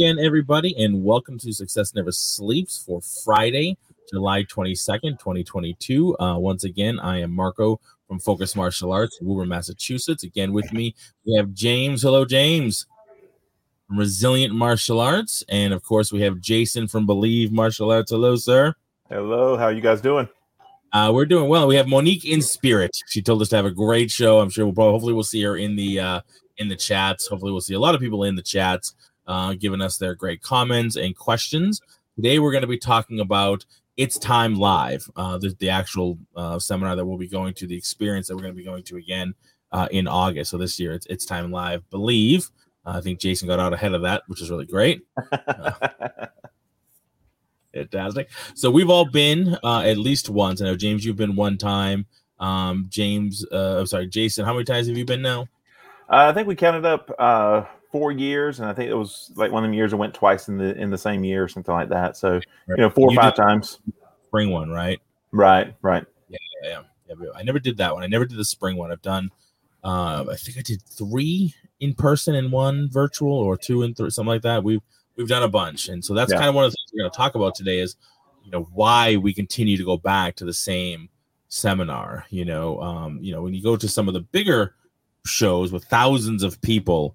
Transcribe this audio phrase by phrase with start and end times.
[0.00, 3.76] Again, everybody, and welcome to Success Never Sleeps for Friday,
[4.08, 6.16] July 22nd, 2022.
[6.18, 7.78] Uh, once again, I am Marco
[8.08, 10.24] from Focus Martial Arts, Woburn, Massachusetts.
[10.24, 10.94] Again, with me,
[11.26, 12.00] we have James.
[12.00, 12.86] Hello, James.
[13.88, 15.44] From Resilient Martial Arts.
[15.50, 18.10] And of course, we have Jason from Believe Martial Arts.
[18.10, 18.72] Hello, sir.
[19.10, 20.30] Hello, how you guys doing?
[20.94, 21.66] Uh, we're doing well.
[21.66, 22.96] We have Monique in spirit.
[23.08, 24.40] She told us to have a great show.
[24.40, 26.20] I'm sure we'll probably, hopefully, we'll see her in the uh,
[26.56, 27.26] in the chats.
[27.26, 28.94] Hopefully, we'll see a lot of people in the chats
[29.30, 31.80] uh, giving us their great comments and questions.
[32.16, 33.64] Today, we're going to be talking about
[33.96, 37.76] It's Time Live, uh, the, the actual uh, seminar that we'll be going to, the
[37.76, 39.34] experience that we're going to be going to again
[39.70, 40.50] uh, in August.
[40.50, 41.88] So this year, it's It's Time Live.
[41.90, 42.50] Believe.
[42.84, 45.02] Uh, I think Jason got out ahead of that, which is really great.
[47.72, 48.30] Fantastic.
[48.54, 50.60] So we've all been uh, at least once.
[50.60, 52.06] I know James, you've been one time.
[52.40, 55.42] Um, James, uh, I'm sorry, Jason, how many times have you been now?
[56.08, 59.50] Uh, I think we counted up uh, four years, and I think it was like
[59.52, 61.74] one of them years I went twice in the in the same year or something
[61.74, 62.16] like that.
[62.16, 62.44] So Right.
[62.68, 63.78] you know, four You or five times.
[64.28, 65.00] Spring one, right?
[65.32, 66.04] Right, right.
[66.28, 66.68] Yeah, yeah,
[67.08, 67.14] yeah.
[67.20, 67.26] yeah.
[67.34, 68.02] I never did that one.
[68.04, 68.92] I never did the spring one.
[68.92, 69.30] I've done,
[69.82, 74.10] uh, I think I did three in person and one virtual, or two and three,
[74.10, 74.62] something like that.
[74.62, 74.82] We've
[75.16, 76.38] we've done a bunch, and so that's Yeah.
[76.38, 77.80] kind of one of the things we're going to talk about today.
[77.80, 77.96] Is
[78.44, 81.08] you know why we continue to go back to the same
[81.48, 82.24] seminar.
[82.30, 84.74] You know, um, you know when you go to some of the bigger
[85.26, 87.14] shows with thousands of people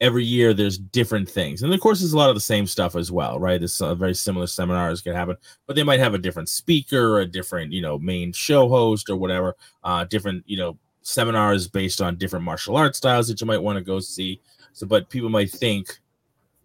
[0.00, 1.62] every year there's different things.
[1.62, 3.60] And of course there's a lot of the same stuff as well right?
[3.60, 7.26] There's uh, very similar seminars can happen but they might have a different speaker a
[7.26, 12.16] different you know main show host or whatever uh different you know seminars based on
[12.16, 14.40] different martial arts styles that you might want to go see.
[14.72, 15.98] So but people might think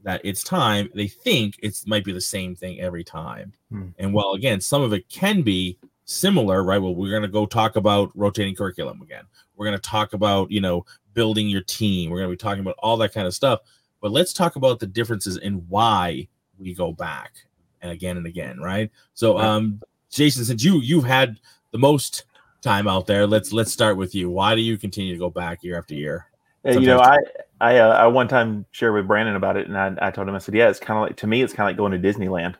[0.03, 3.53] that it's time they think it might be the same thing every time.
[3.69, 3.89] Hmm.
[3.97, 7.47] and while again some of it can be similar right well we're going to go
[7.47, 9.25] talk about rotating curriculum again.
[9.55, 10.85] We're going to talk about you know
[11.15, 12.11] building your team.
[12.11, 13.61] We're going to be talking about all that kind of stuff
[14.05, 16.27] but let's talk about the differences in why
[16.59, 17.33] we go back
[17.81, 18.91] and again and again right?
[19.15, 19.81] So um
[20.11, 21.39] jason since you you've had
[21.71, 22.25] the most
[22.61, 24.29] time out there let's let's start with you.
[24.29, 26.27] Why do you continue to go back year after year?
[26.63, 27.17] And, you know, I
[27.59, 30.35] I uh, I one time shared with Brandon about it, and I, I told him
[30.35, 32.07] I said, yeah, it's kind of like to me, it's kind of like going to
[32.13, 32.55] Disneyland,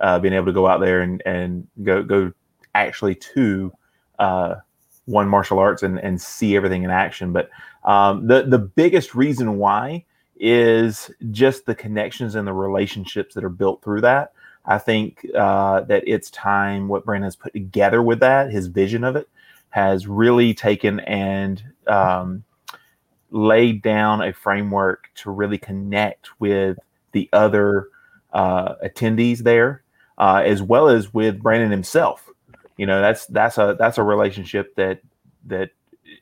[0.00, 2.32] uh, being able to go out there and and go go
[2.74, 3.72] actually to
[4.18, 4.56] uh,
[5.06, 7.32] one martial arts and and see everything in action.
[7.32, 7.50] But
[7.88, 10.04] um, the the biggest reason why
[10.38, 14.32] is just the connections and the relationships that are built through that.
[14.66, 19.04] I think uh, that it's time what Brandon has put together with that, his vision
[19.04, 19.26] of it,
[19.70, 22.44] has really taken and um,
[23.30, 26.78] laid down a framework to really connect with
[27.12, 27.88] the other
[28.34, 29.82] uh, attendees there,
[30.18, 32.28] uh, as well as with Brandon himself.
[32.76, 35.00] You know, that's that's a that's a relationship that
[35.46, 35.70] that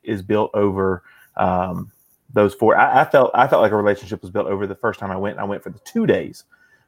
[0.04, 1.02] is built over
[1.36, 1.90] um,
[2.32, 2.76] those four.
[2.76, 5.16] I, I felt I felt like a relationship was built over the first time I
[5.16, 5.38] went.
[5.38, 6.44] I went for the two days.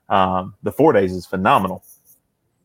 [0.08, 1.84] Um, the four days is phenomenal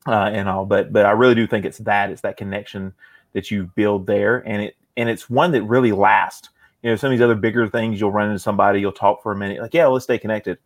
[0.08, 2.94] uh, and all, but but I really do think it's that it's that connection
[3.34, 6.50] that you build there, and it and it's one that really lasts
[6.84, 9.32] you know, some of these other bigger things, you'll run into somebody, you'll talk for
[9.32, 10.58] a minute, like, yeah, let's stay connected.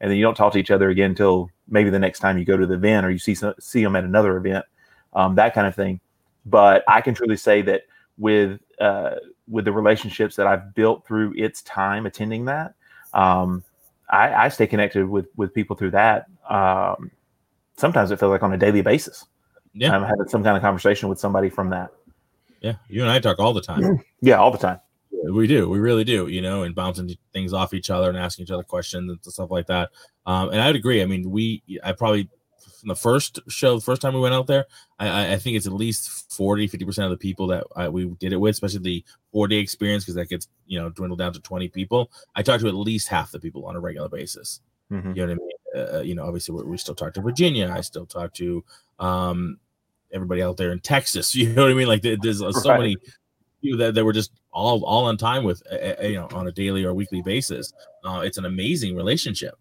[0.00, 2.44] And then you don't talk to each other again until maybe the next time you
[2.44, 4.64] go to the event or you see some, see them at another event,
[5.12, 6.00] um, that kind of thing.
[6.46, 7.82] But I can truly say that
[8.18, 9.16] with uh,
[9.48, 12.74] with the relationships that I've built through It's Time attending that,
[13.14, 13.62] um,
[14.10, 16.26] I, I stay connected with with people through that.
[16.48, 17.10] Um,
[17.76, 19.24] sometimes it feels like on a daily basis.
[19.74, 21.90] yeah I'm having some kind of conversation with somebody from that.
[22.60, 24.80] yeah you and i talk all the time Yeah, all the time.
[25.30, 28.44] We do, we really do, you know, and bouncing things off each other and asking
[28.44, 29.90] each other questions and stuff like that.
[30.24, 31.02] Um, and I'd agree.
[31.02, 32.28] I mean, we, I probably
[32.84, 34.66] the first show, the first time we went out there,
[34.98, 38.06] I- I, think it's at least 40, 50 percent of the people that I, we
[38.06, 41.32] did it with, especially the four day experience, because that gets you know dwindled down
[41.32, 42.10] to twenty people.
[42.34, 44.60] I talked to at least half the people on a regular basis.
[44.92, 45.16] Mhm.
[45.16, 45.94] You know what I mean?
[45.96, 47.70] Uh, you know, obviously we, we still talk to Virginia.
[47.74, 48.64] I still talk to
[48.98, 49.58] um,
[50.12, 51.34] everybody out there in Texas.
[51.34, 51.88] You know what I mean?
[51.88, 52.78] Like there- there's uh, so Right.
[52.80, 52.96] many
[53.62, 56.46] people that, that were just all all on time with uh, uh, you know on
[56.46, 57.72] a daily or weekly basis.
[58.04, 59.54] Uh, it's an amazing relationship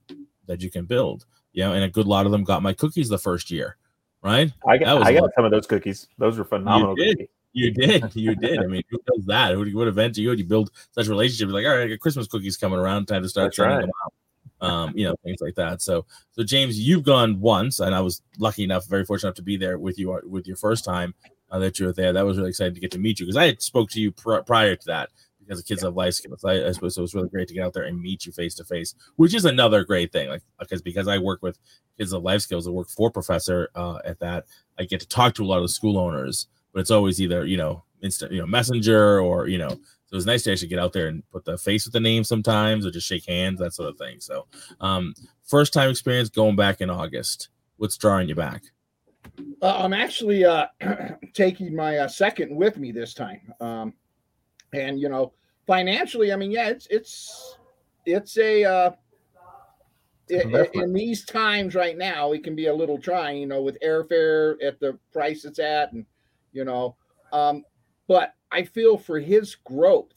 [0.48, 1.26] that you can build.
[1.56, 3.78] You know, and a good lot of them got my cookies the first year,
[4.22, 4.52] right?
[4.68, 6.10] I got I got some of those cookies.
[6.18, 6.96] Those were phenomenal.
[6.96, 7.30] did.
[7.54, 8.60] You did, you did.
[8.60, 9.54] I mean, who does that?
[9.54, 10.34] Who, what event do you?
[10.34, 11.54] You build such relationships.
[11.54, 13.06] Like, all right, I got Christmas cookies coming around.
[13.06, 13.82] Time to start That's right.
[13.82, 14.14] them out.
[14.68, 15.82] Um, you know, things like that.
[15.82, 19.42] So, so James, you've gone once, and I was lucky enough, very fortunate enough to
[19.42, 21.14] be there with you with your first time
[21.52, 22.12] uh, that you were there.
[22.12, 24.12] That was really exciting to get to meet you because I had spoke to you
[24.12, 25.10] pr- prior to that
[25.46, 26.44] because the kids have life skills.
[26.44, 28.56] I, I suppose it was really great to get out there and meet you face
[28.56, 30.30] to face, which is another great thing.
[30.30, 31.60] Like because because I work with
[31.98, 34.46] kids of life skills, I work for professor uh, at that.
[34.80, 37.46] I get to talk to a lot of the school owners, but it's always either
[37.46, 40.68] you know instant you know messenger or you know so So it's nice to actually
[40.68, 43.60] get out there and put the face with the name sometimes, or just shake hands,
[43.60, 44.20] that sort of thing.
[44.20, 44.46] So,
[44.80, 47.50] um, first time experience going back in August.
[47.78, 48.64] What's drawing you back?
[49.62, 50.68] Uh, I'm actually uh,
[51.34, 53.94] taking my uh, second with me this time, um,
[54.76, 55.34] and you know,
[55.66, 57.58] financially, I mean, yeah, it's it's
[58.06, 58.92] it's a uh,
[60.28, 63.78] it, in these times right now, it can be a little trying, you know, with
[63.82, 66.06] airfare at the price it's at, and
[66.52, 66.96] you know,
[67.32, 67.64] um,
[68.08, 70.14] but I feel for his growth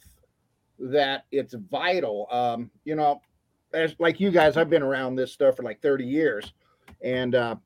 [0.78, 2.26] that it's vital.
[2.30, 3.20] Um, you know,
[3.72, 6.52] as like you guys, I've been around this stuff for like 30 years,
[7.02, 7.56] and uh,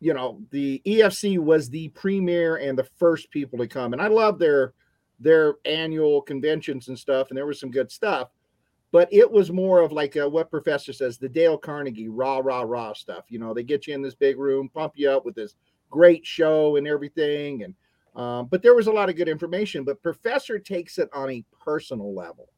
[0.00, 4.08] you know, the EFC was the premier and the first people to come, and I
[4.08, 4.72] love their
[5.20, 8.30] their annual conventions and stuff, and there was some good stuff
[8.90, 12.62] but it was more of like uh, what professor says the dale carnegie rah rah
[12.62, 15.34] rah stuff you know they get you in this big room pump you up with
[15.34, 15.54] this
[15.90, 17.74] great show and everything and
[18.16, 21.44] um, but there was a lot of good information but professor takes it on a
[21.64, 22.48] personal level.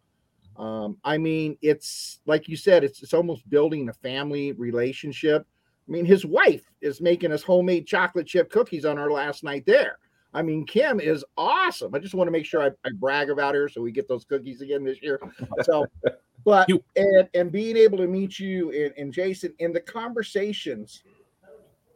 [0.56, 5.46] Um, i mean it's like you said it's, it's almost building a family relationship.
[5.88, 9.64] I mean his wife is making us homemade chocolate chip cookies on our last night
[9.66, 9.98] there
[10.32, 11.94] I mean, Kim is awesome.
[11.94, 14.24] I just want to make sure I, I, brag about her so we get those
[14.24, 15.20] cookies again this year.
[15.62, 15.86] So,
[16.44, 21.02] but and, and being able to meet you and, and Jason and the conversations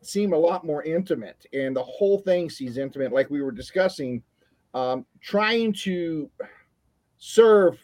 [0.03, 4.23] seem a lot more intimate, and the whole thing seems intimate, like we were discussing.
[4.75, 6.29] Um, trying to
[7.19, 7.79] serve,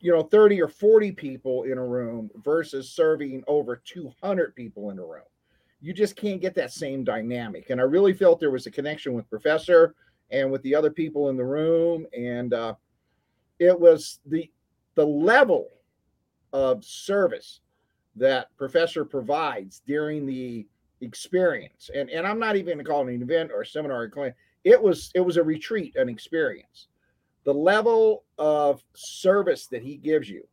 [0.00, 4.98] you know, 30 or 40 people in a room versus serving over 200 people in
[4.98, 5.24] a room
[5.84, 7.68] you just can't get that same dynamic.
[7.68, 9.94] And I really felt there was a connection with Professor
[10.30, 12.74] and with the other people in the room, and uh,
[13.58, 14.50] it was the
[14.94, 15.68] the level
[16.54, 17.60] of service
[18.16, 20.66] that Professor provides during the
[21.02, 21.90] experience.
[21.94, 24.32] And and I'm not even going to call it an event or seminar or claim.
[24.64, 26.88] It was it was a retreat, an experience.
[27.44, 30.48] The level of service that he gives you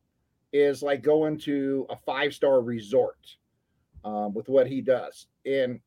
[0.52, 3.38] is like going to a five star resort
[4.04, 5.28] um, with what he does.
[5.46, 5.80] And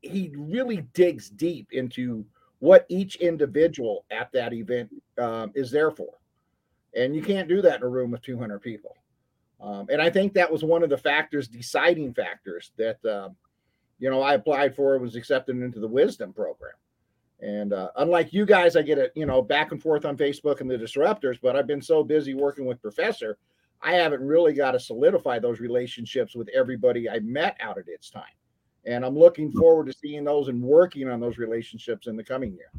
[0.00, 2.24] he really digs deep into
[2.58, 6.14] what each individual at that event um, is there for.
[6.94, 8.96] And you can't do that in a room with 200 people.
[9.60, 13.28] Um, and I think that was one of the factors, deciding factors that, uh,
[13.98, 16.72] you know, I applied for, was accepted into the wisdom program.
[17.40, 20.60] And uh, unlike you guys, I get it, you know, back and forth on Facebook
[20.60, 23.38] and the disruptors, but I've been so busy working with Professor
[23.82, 28.10] I haven't really got to solidify those relationships with everybody I met out at It's
[28.10, 28.24] Time.
[28.84, 29.58] And I'm looking hmm.
[29.58, 32.70] forward to seeing those and working on those relationships in the coming year.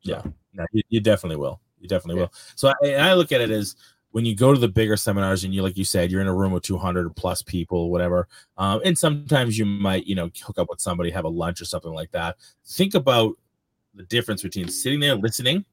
[0.00, 0.22] So.
[0.54, 1.60] Yeah, you, you, definitely will.
[1.80, 2.26] You definitely yeah.
[2.26, 2.32] will.
[2.54, 3.76] So I, I look at it as
[4.12, 6.34] when you go to the bigger seminars and you, like you said, you're in a
[6.34, 8.28] room with 200 plus people, whatever.
[8.56, 11.66] Um, and sometimes you might, you know, hook up with somebody, have a lunch or
[11.66, 12.36] something like that.
[12.64, 13.34] Think about
[13.94, 15.64] the difference between sitting there listening,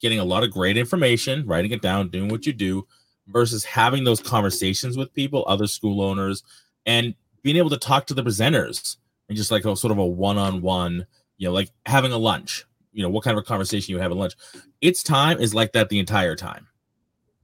[0.00, 2.86] getting a lot of great information, writing it down, doing what you do,
[3.32, 6.42] versus having those conversations with people, other school owners,
[6.86, 8.96] and being able to talk to the presenters
[9.28, 11.06] and just like a sort of a one-on-one,
[11.38, 12.64] you know, like having a lunch.
[12.92, 14.34] You know, what kind of a conversation you have at lunch.
[14.82, 16.68] It's Time is like that the entire time.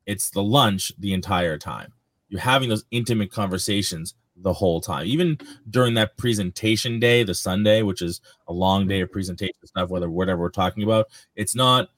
[0.05, 1.95] It's the lunch the entire time.
[2.29, 5.07] You're having those intimate conversations the whole time.
[5.07, 5.39] Even
[5.71, 10.11] during that presentation day, the Sunday, which is a long day of presentation stuff, whether
[10.11, 11.89] whatever we're talking about, it's not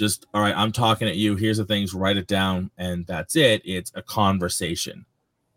[0.00, 1.36] just all right i'm talking at you.
[1.36, 2.70] Here's the things write it down.
[2.78, 3.62] And that's it.
[3.64, 5.06] It's a conversation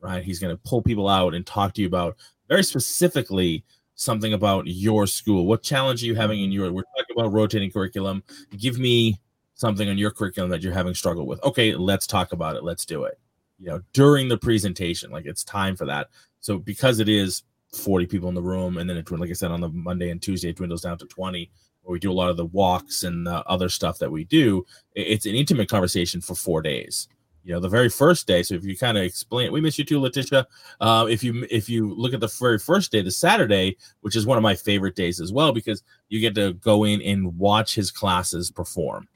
[0.04, 0.24] right?
[0.24, 2.18] He's going to pull people out and talk to you about
[2.50, 3.64] very specifically
[3.96, 5.48] something about your school.
[5.48, 8.22] What challenge are you having in your we're talking about rotating curriculum.
[8.58, 9.20] Give me
[9.56, 11.42] something on your curriculum that you're having struggle with.
[11.44, 12.64] Okay let's talk about it.
[12.64, 13.18] Let's do it.
[13.60, 16.10] You know during the presentation like it's time for that.
[16.42, 19.50] So because it is 40 people in the room and then it like i said
[19.50, 21.50] on the monday and tuesday it dwindles down to 20
[21.84, 24.66] where we do a lot of the walks and the other stuff that we do,
[24.96, 27.08] it's an intimate conversation for four days.
[27.44, 28.42] You know, the very first day.
[28.42, 30.48] So if you kind of explain, we miss you too, Letitia.
[30.80, 34.25] Uh, if you if you look at the very first day, the Saturday, which is
[34.25, 37.75] one of my favorite days as well, because you get to go in and watch
[37.75, 39.10] his classes perform.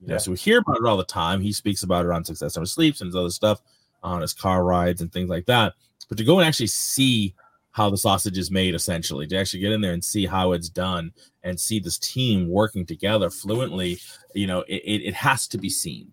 [0.00, 0.18] You know, yeah.
[0.18, 1.40] so we hear about it all the time.
[1.40, 3.60] He speaks about it on Success Never Sleeps and his other stuff
[4.02, 5.74] on his car rides and things like that.
[6.08, 7.34] But to go and actually see
[7.72, 10.68] how the sausage is made essentially to actually get in there and see how it's
[10.68, 13.98] done and see this team working together fluently
[14.34, 16.10] you know it, it, has to be seen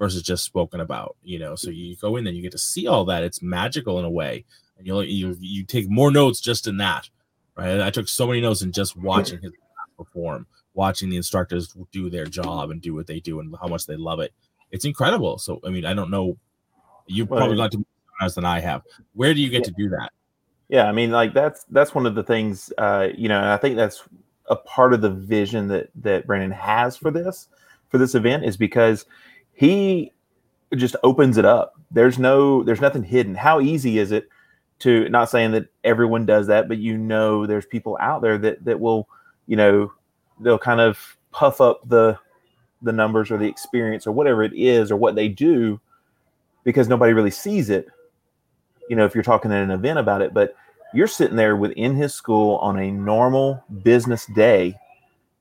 [0.00, 1.54] versus just spoken about you know?
[1.54, 3.22] So you go in and you get to see all that.
[3.22, 4.44] It's magical in a way.
[4.78, 7.08] And you you you take more notes just in that
[7.56, 7.80] right?
[7.80, 9.52] I took so many notes in just watching his
[9.96, 13.86] perform watching the instructors do their job and do what they do and how much
[13.86, 14.32] they love it.
[14.70, 15.36] It's incredible.
[15.38, 16.38] So i mean i don't know.
[17.06, 18.82] You've probably got to more than i have.
[19.14, 20.12] Where do you get to do that
[20.70, 23.58] yeah, I mean, like that's that's one of the things, uh, you know, and I
[23.58, 24.04] think that's
[24.46, 27.48] a part of the vision that that Brandon has for this.
[27.88, 29.04] for this event is because
[29.52, 30.12] he
[30.76, 31.74] just opens it up.
[31.90, 33.34] There's no, there's nothing hidden.
[33.34, 34.28] How easy is it
[34.78, 35.08] to?
[35.08, 38.78] Not saying that everyone does that, but you know, there's people out there that that
[38.78, 39.08] will,
[39.48, 39.92] you know,
[40.38, 42.16] they'll kind of puff up the
[42.82, 45.80] the numbers or the experience or whatever it is or what they do
[46.62, 47.88] because nobody really sees it.
[48.90, 50.56] You know, if you're talking at an event about it, but
[50.92, 54.74] you're sitting there within his school on a normal business day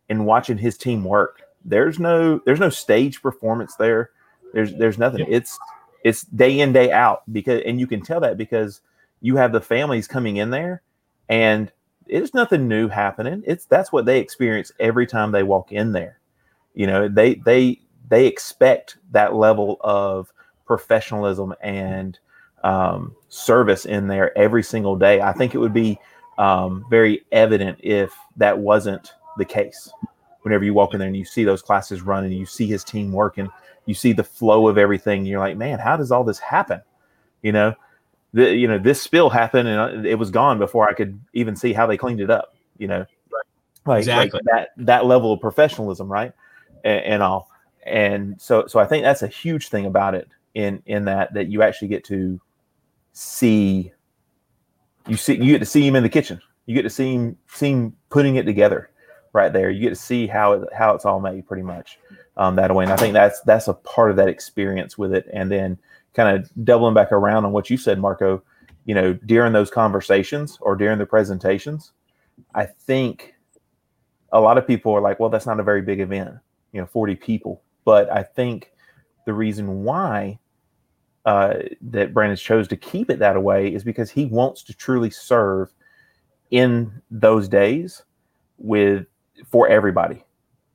[0.08, 1.42] and watching his team work.
[1.66, 4.12] There's no there's no stage performance there.
[4.54, 5.22] There's there's nothing.
[5.22, 5.38] Yeah.
[5.38, 5.58] It's
[6.04, 8.82] it's day in day out because and you can tell that because
[9.20, 10.84] you have the families coming in there
[11.28, 11.72] and
[12.06, 13.44] it's nothing new happening.
[13.48, 16.20] It's that's what they experience every time they walk in there.
[16.76, 20.32] You know, they they they expect that level of
[20.68, 22.20] professionalism and
[22.64, 25.22] um, service in there every single day.
[25.22, 26.00] I think it would be
[26.38, 29.92] um, very evident if that wasn't the case.
[30.42, 33.12] Whenever you walk in there and you see those classes running, you see his team
[33.12, 33.50] working,
[33.86, 35.26] you see the flow of everything.
[35.26, 36.82] You're like, man, how does all this happen?
[37.42, 37.76] You know,
[38.34, 41.74] the, you know, this spill happened and it was gone before I could even see
[41.74, 42.56] how they cleaned it up.
[42.78, 43.06] You know,
[43.86, 44.40] like, exactly.
[44.40, 46.32] like that that level of professionalism, right?
[46.84, 47.50] And, and all.
[47.86, 51.48] And so, so I think that's a huge thing about it in in that that
[51.48, 52.40] you actually get to
[53.14, 53.92] see
[55.08, 56.40] you see you get to see him in the kitchen.
[56.66, 58.92] You get to see him see him putting it together
[59.34, 59.70] right there.
[59.70, 62.00] You get to see how it, how it's all made pretty much
[62.38, 62.84] um, that way.
[62.84, 65.28] And I think that's that's a part of that experience with it.
[65.34, 65.78] And then
[66.14, 68.42] kind of doubling back around on what you said, Marco.
[68.86, 71.92] You know, during those conversations or during the presentations,
[72.56, 73.36] I think
[74.32, 76.36] a lot of people are like, "Well, that's not a very big event."
[76.72, 77.62] You know, forty people.
[77.86, 78.72] But I think
[79.26, 80.40] the reason why
[81.26, 85.10] uh, that Brandon chose to keep it that way is because he wants to truly
[85.10, 85.74] serve
[86.52, 88.04] in those days
[88.58, 89.06] with
[89.46, 90.24] for everybody.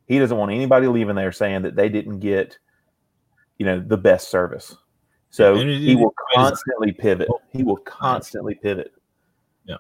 [0.07, 2.59] He doesn't want anybody leaving there saying that they didn't get,
[3.59, 4.77] you know, the best service.
[5.31, 7.29] So he will constantly pivot.
[7.51, 8.93] He will constantly pivot.
[9.65, 9.77] Yeah.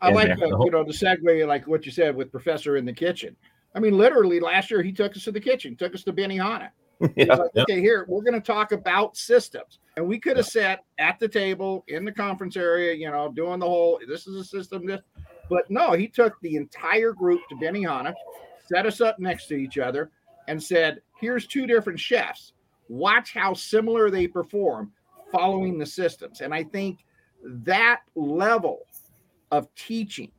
[0.00, 2.92] I like the, you know the segue, like what you said with Professor in the
[2.92, 3.36] kitchen.
[3.74, 6.70] I mean, literally last year he took us to the kitchen, took us to Benihana.
[7.16, 7.34] Yeah.
[7.34, 10.62] Like, okay, here we're going to talk about systems, and we could have yeah.
[10.62, 14.00] sat at the table in the conference area, you know, doing the whole.
[14.06, 14.86] This is a system.
[14.86, 15.00] This,
[15.50, 18.14] but no, he took the entire group to Benihana,
[18.66, 20.10] set us up next to each other,
[20.48, 22.52] and said, "Here's two different chefs.
[22.88, 24.92] Watch how similar they perform
[25.32, 27.04] following the systems." And I think
[27.42, 28.86] that level
[29.50, 30.32] of teaching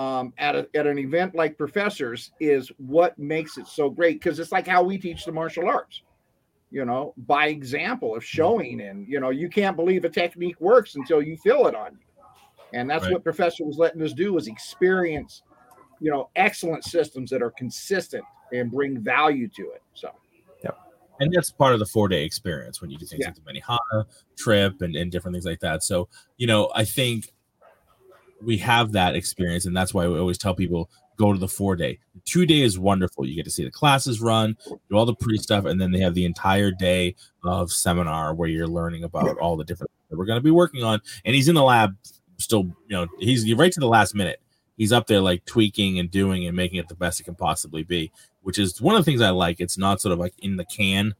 [0.00, 4.38] um, at, a, at an event like professors is what makes it so great because
[4.38, 6.02] it's like how we teach the martial arts
[6.70, 10.94] you know by example of showing and you know you can't believe a technique works
[10.94, 12.24] until you feel it on you
[12.72, 13.12] and that's right.
[13.12, 15.42] what professor was letting us do was experience
[16.00, 20.08] you know excellent systems that are consistent and bring value to it so
[20.64, 20.70] yeah
[21.18, 23.26] and that's part of the four day experience when you do things yeah.
[23.26, 24.04] like the Benihana
[24.38, 27.32] trip and, and different things like that so you know i think
[28.42, 31.76] we have that experience, and that's why we always tell people go to the four
[31.76, 31.98] day.
[32.14, 33.26] The two day is wonderful.
[33.26, 34.56] You get to see the classes run,
[34.88, 38.48] do all the pre stuff, and then they have the entire day of seminar where
[38.48, 41.00] you're learning about all the different that we're going to be working on.
[41.24, 41.96] And he's in the lab
[42.38, 44.40] still, you know, he's right to the last minute.
[44.76, 47.82] He's up there like tweaking and doing and making it the best it can possibly
[47.82, 48.10] be,
[48.42, 49.60] which is one of the things I like.
[49.60, 51.14] It's not sort of like in the can.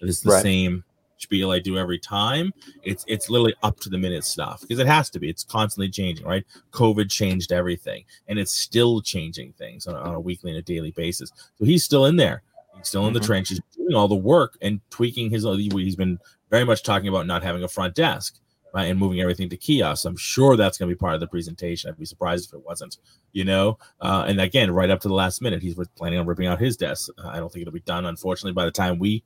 [0.00, 0.42] It's the right.
[0.42, 0.84] same
[1.18, 2.52] spiel I do every time.
[2.82, 5.28] It's it's literally up to the minute stuff because it has to be.
[5.28, 6.44] It's constantly changing, right?
[6.72, 10.90] COVID changed everything, and it's still changing things on, on a weekly and a daily
[10.90, 11.30] basis.
[11.58, 12.42] So he's still in there.
[12.76, 13.26] He's still in the mm-hmm.
[13.26, 15.44] trenches, doing all the work and tweaking his.
[15.44, 16.18] He's been
[16.50, 18.38] very much talking about not having a front desk.
[18.74, 20.04] Right, and moving everything to kiosks.
[20.04, 21.88] I'm sure that's going to be part of the presentation.
[21.88, 22.98] I'd be surprised if it wasn't,
[23.32, 23.78] you know.
[24.02, 26.76] Uh, and again, right up to the last minute, he's planning on ripping out his
[26.76, 27.08] desk.
[27.16, 29.24] Uh, I don't think it'll be done, unfortunately, by the time we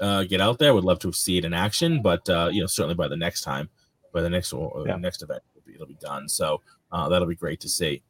[0.00, 0.74] uh, get out there.
[0.74, 3.42] Would love to see it in action, but uh, you know, certainly by the next
[3.42, 3.68] time,
[4.12, 4.96] by the next uh, yeah.
[4.96, 6.28] next event, it'll be, it'll be done.
[6.28, 6.60] So
[6.92, 8.02] uh, that'll be great to see.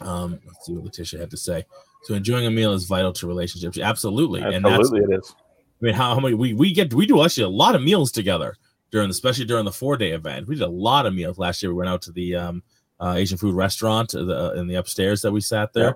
[0.00, 1.64] Um, let's see what Letitia had to say.
[2.04, 3.78] So enjoying a meal is vital to relationships.
[3.78, 5.34] Absolutely, absolutely, and it is.
[5.80, 8.12] I mean, how, how many we, we get we do actually a lot of meals
[8.12, 8.56] together
[8.90, 10.48] during, especially during the four day event.
[10.48, 11.72] We did a lot of meals last year.
[11.72, 12.62] We went out to the um,
[13.00, 15.94] uh, Asian food restaurant uh, the, in the upstairs that we sat there.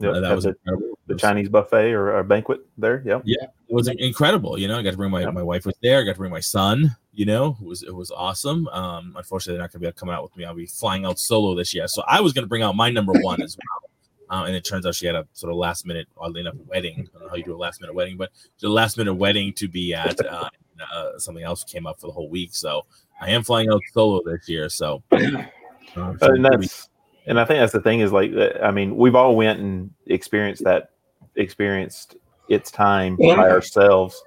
[0.00, 0.08] Yeah.
[0.08, 0.14] Yep.
[0.14, 3.02] Uh, that was incredible the Chinese buffet or, or banquet there.
[3.04, 4.58] Yeah, yeah, was incredible.
[4.58, 5.34] You know, I got to bring my yep.
[5.34, 6.00] my wife was there.
[6.00, 6.96] I got to bring my son.
[7.12, 8.68] You know, it was it was awesome.
[8.68, 10.44] Um, unfortunately, they're not going to be coming out with me.
[10.44, 12.90] I'll be flying out solo this year, so I was going to bring out my
[12.90, 13.90] number one as well.
[14.30, 17.08] Uh, and it turns out she had a sort of last minute, oddly enough, wedding.
[17.14, 19.52] I don't know how you do a last minute wedding, but the last minute wedding
[19.54, 20.18] to be at.
[20.24, 20.48] Uh,
[20.92, 22.84] uh, something else came up for the whole week, so
[23.20, 24.68] I am flying out solo this year.
[24.68, 26.88] So, um, so and that's
[27.26, 30.64] and I think that's the thing is like I mean we've all went and experienced
[30.64, 30.90] that
[31.36, 32.16] experienced
[32.48, 34.22] It's Time by ourselves.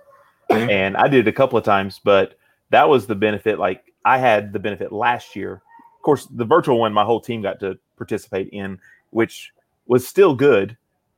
[0.50, 2.38] And I did it a couple of times, but
[2.70, 3.60] that was the benefit.
[3.60, 5.62] Like I had the benefit last year.
[5.96, 9.52] Of course, the virtual one, my whole team got to participate in, which
[9.88, 10.78] was still good.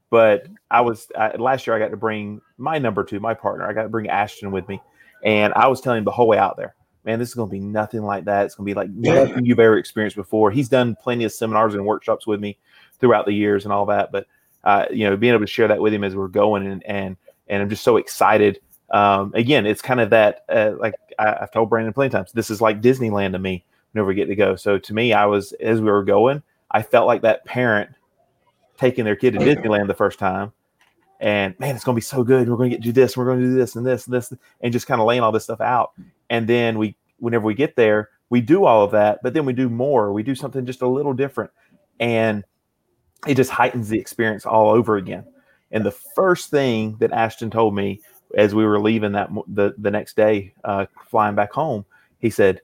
[0.09, 1.75] But I was I, last year.
[1.75, 3.67] I got to bring my number two, my partner.
[3.67, 4.81] I got to bring Ashton with me,
[5.23, 6.73] and I was telling him the whole way out there,
[7.05, 8.45] man, this is going to be nothing like that.
[8.45, 10.49] It's going to be like nothing you've ever experienced before.
[10.49, 12.57] He's done plenty of seminars and workshops with me
[12.99, 14.25] throughout the years and all that, but
[14.63, 17.17] uh, you know, being able to share that with him as we're going, and and
[17.47, 18.59] and I'm just so excited.
[18.91, 22.31] Um, again, it's kind of that uh, like I, have told Brandon plenty of times.
[22.31, 24.55] This is like Disneyland to me whenever we get to go.
[24.55, 27.89] So to me, I was as we were going, I felt like that parent
[28.77, 30.53] taking their kid to Disneyland the first time.
[31.19, 32.47] And man, it's going to be so good.
[32.47, 33.17] We're going to get to do this.
[33.17, 35.33] We're going to do this and this and this, and just kind of laying all
[35.33, 35.91] this stuff out.
[36.29, 39.53] And then we, whenever we get there, we do all of that, but then we
[39.53, 40.13] do more.
[40.13, 41.51] We do something just a little different,
[41.99, 42.43] and
[43.27, 45.25] it just heightens the experience all over again.
[45.71, 48.01] And the first thing that Ashton told me
[48.37, 51.85] as we were leaving that the the next day, uh, flying back home,
[52.19, 52.61] he said,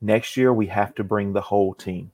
[0.00, 2.10] "Next year we have to bring the whole team."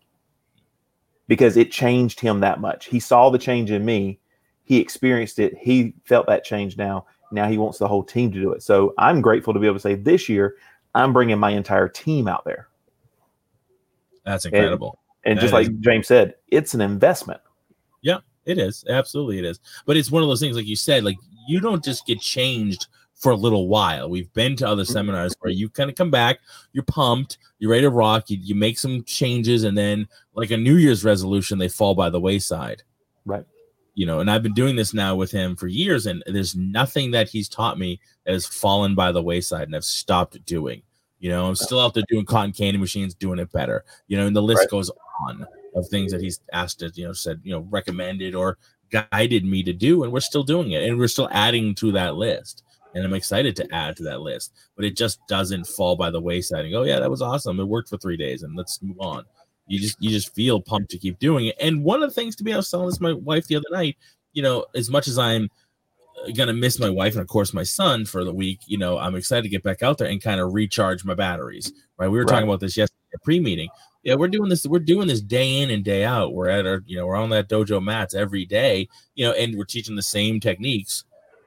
[1.28, 2.86] because it changed him that much.
[2.86, 4.18] He saw the change in me,
[4.64, 7.06] he experienced it, he felt that change now.
[7.32, 8.62] Now he wants the whole team to do it.
[8.62, 10.56] So I'm grateful to be able to say this year
[10.94, 12.68] I'm bringing my entire team out there.
[14.24, 14.98] That's incredible.
[15.24, 17.40] And, and just like James said, it's an investment.
[18.46, 18.84] It is.
[18.88, 19.60] Absolutely it is.
[19.86, 22.86] But it's one of those things like you said like you don't just get changed
[23.14, 24.10] for a little while.
[24.10, 24.92] We've been to other mm-hmm.
[24.92, 26.40] seminars where you kind of come back,
[26.72, 30.56] you're pumped, you're ready to rock, you, you make some changes, and then like a
[30.56, 32.82] New Year's resolution, they fall by the wayside.
[33.24, 33.46] Right.
[33.94, 37.12] You know, and I've been doing this now with him for years, and there's nothing
[37.12, 40.82] that he's taught me that has fallen by the wayside and I've stopped doing.
[41.20, 43.84] You know, I'm still out there doing cotton candy machines, doing it better.
[44.08, 44.70] You know, and the list right.
[44.70, 44.90] goes
[45.26, 48.58] on of things that he's asked to, you know, said, you know, recommended or
[48.90, 52.16] guided me to do, and we're still doing it, and we're still adding to that
[52.16, 54.52] list and I'm excited to add to that list.
[54.76, 57.58] But it just doesn't fall by the wayside and go, yeah, that was awesome.
[57.60, 59.24] It worked for three days, and let's move on.
[59.66, 61.56] You just you just feel pumped to keep doing it.
[61.60, 63.64] And one of the things to be, I was telling this my wife the other
[63.70, 63.96] night.
[64.32, 65.48] You know, as much as I'm
[66.26, 68.98] uh, gonna miss my wife and of course my son for the week, you know,
[68.98, 71.72] I'm excited to get back out there and kind of recharge my batteries.
[71.96, 72.08] Right?
[72.08, 72.30] We were right.
[72.32, 73.68] talking about this yesterday pre-meeting.
[74.04, 74.66] Yeah, we're doing this.
[74.66, 76.34] We're doing this day in and day out.
[76.34, 79.56] We're at our, you know, we're on that dojo mats every day, you know, and
[79.56, 81.04] we're teaching the same techniques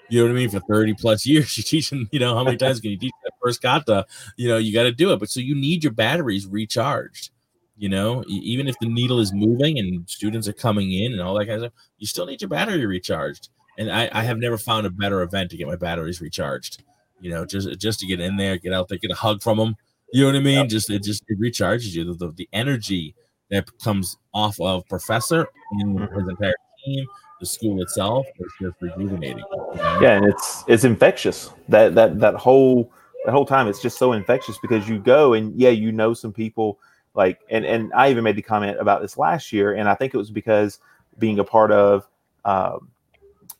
[0.09, 0.49] you know what I mean?
[0.49, 3.33] For 30 plus years, you're teaching, you know, how many times can you teach that
[3.41, 4.05] first kata?
[4.35, 5.19] You know, you got to do it.
[5.19, 7.31] But so you need your batteries recharged,
[7.77, 11.35] you know, even if the needle is moving and students are coming in and all
[11.35, 13.49] that kind of stuff, you still need your battery recharged.
[13.77, 16.83] And I, I have never found a better event to get my batteries recharged,
[17.19, 19.57] you know, just, just to get in there, get out there, get a hug from
[19.57, 19.75] them.
[20.13, 20.59] You know what I mean?
[20.59, 20.67] Yep.
[20.69, 22.13] Just, it just, it recharges you.
[22.13, 23.13] The, the, energy
[23.49, 26.29] that comes off of professor and his mm-hmm.
[26.29, 26.53] entire
[26.85, 27.05] team
[27.39, 29.37] the school itself is just rejuvenating.
[29.37, 29.99] You know?
[30.01, 31.51] Yeah, and it's it's infectious.
[31.69, 32.91] That that that whole
[33.25, 36.33] that whole time it's just so infectious because you go and yeah, you know some
[36.33, 36.79] people
[37.13, 40.13] like and and I even made the comment about this last year, and I think
[40.13, 40.79] it was because
[41.19, 42.07] being a part of
[42.45, 42.89] um,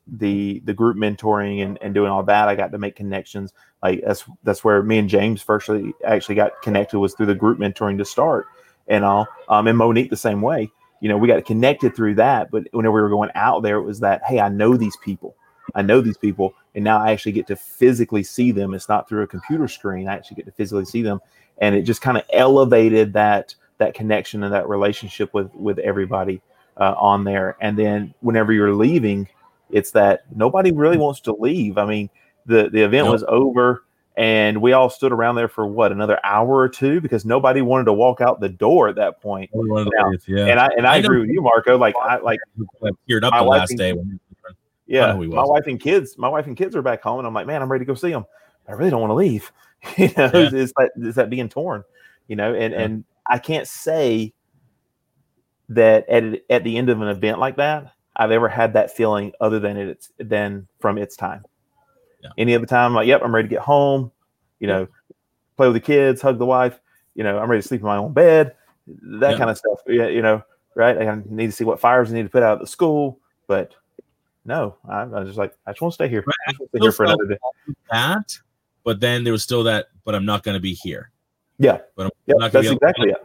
[0.10, 3.54] the the group mentoring and, and doing all that, I got to make connections.
[3.84, 7.60] Like that's that's where me and James firstly actually got connected was through the group
[7.60, 8.48] mentoring to start
[8.88, 9.28] and all.
[9.50, 12.52] Um, and Monique the same way you know, we got connected through that.
[12.52, 15.36] But whenever we were going out there, it was that, hey, I know these people.
[15.76, 16.54] I know these people.
[16.76, 18.74] And now I actually get to physically see them.
[18.74, 20.08] It's not through a computer screen.
[20.08, 21.20] I actually get to physically see them.
[21.60, 26.42] And it just kind of elevated that that connection and that relationship with with everybody
[26.78, 27.58] uh, on there.
[27.62, 29.28] And then whenever you're leaving,
[29.70, 31.78] it's that nobody really wants to leave.
[31.78, 32.10] I mean,
[32.46, 33.14] the the event nope.
[33.14, 33.84] was over
[34.18, 37.86] and we all stood around there for what another hour or two because nobody wanted
[37.86, 39.52] to walk out the door at that point.
[39.54, 40.48] Now, yeah.
[40.48, 41.78] And I and I, I agree with you, Marco.
[41.78, 42.40] Like I like
[43.08, 43.94] teared up the last day.
[44.88, 47.46] yeah, my wife and kids, my wife and kids are back home, and I'm like,
[47.46, 48.26] man, I'm ready to go see them.
[48.68, 49.52] I really don't want to leave.
[49.98, 50.50] you know, yeah.
[50.52, 51.84] is that is that being torn?
[52.28, 52.82] You know, and yeah.
[52.82, 54.34] and I can't say
[55.70, 59.32] that at at the end of an event like that, I've ever had that feeling
[59.40, 61.46] other than it's than from It's Time.
[62.24, 62.32] Yeah.
[62.38, 64.12] Any other time, I'm like, yep, I'm ready to get home.
[64.60, 64.88] You know,
[65.56, 66.80] play with the kids, hug the wife.
[67.14, 68.56] You know, I'm ready to sleep in my own bed.
[68.88, 69.38] That yeah.
[69.38, 69.80] kind of stuff.
[69.88, 70.42] Yeah, you know,
[70.76, 70.98] right?
[70.98, 73.20] I need to see what fires I need to put out at the school.
[73.46, 73.76] But
[74.46, 76.24] no, I, I was just like, I just want to stay here.
[76.26, 76.56] Right.
[76.56, 77.38] Stay here for another day.
[77.92, 78.38] That,
[78.84, 79.88] but then there was still that.
[80.06, 81.12] But I'm not going to be here.
[81.60, 83.18] Yeah, but I'm yep, not that's exactly it.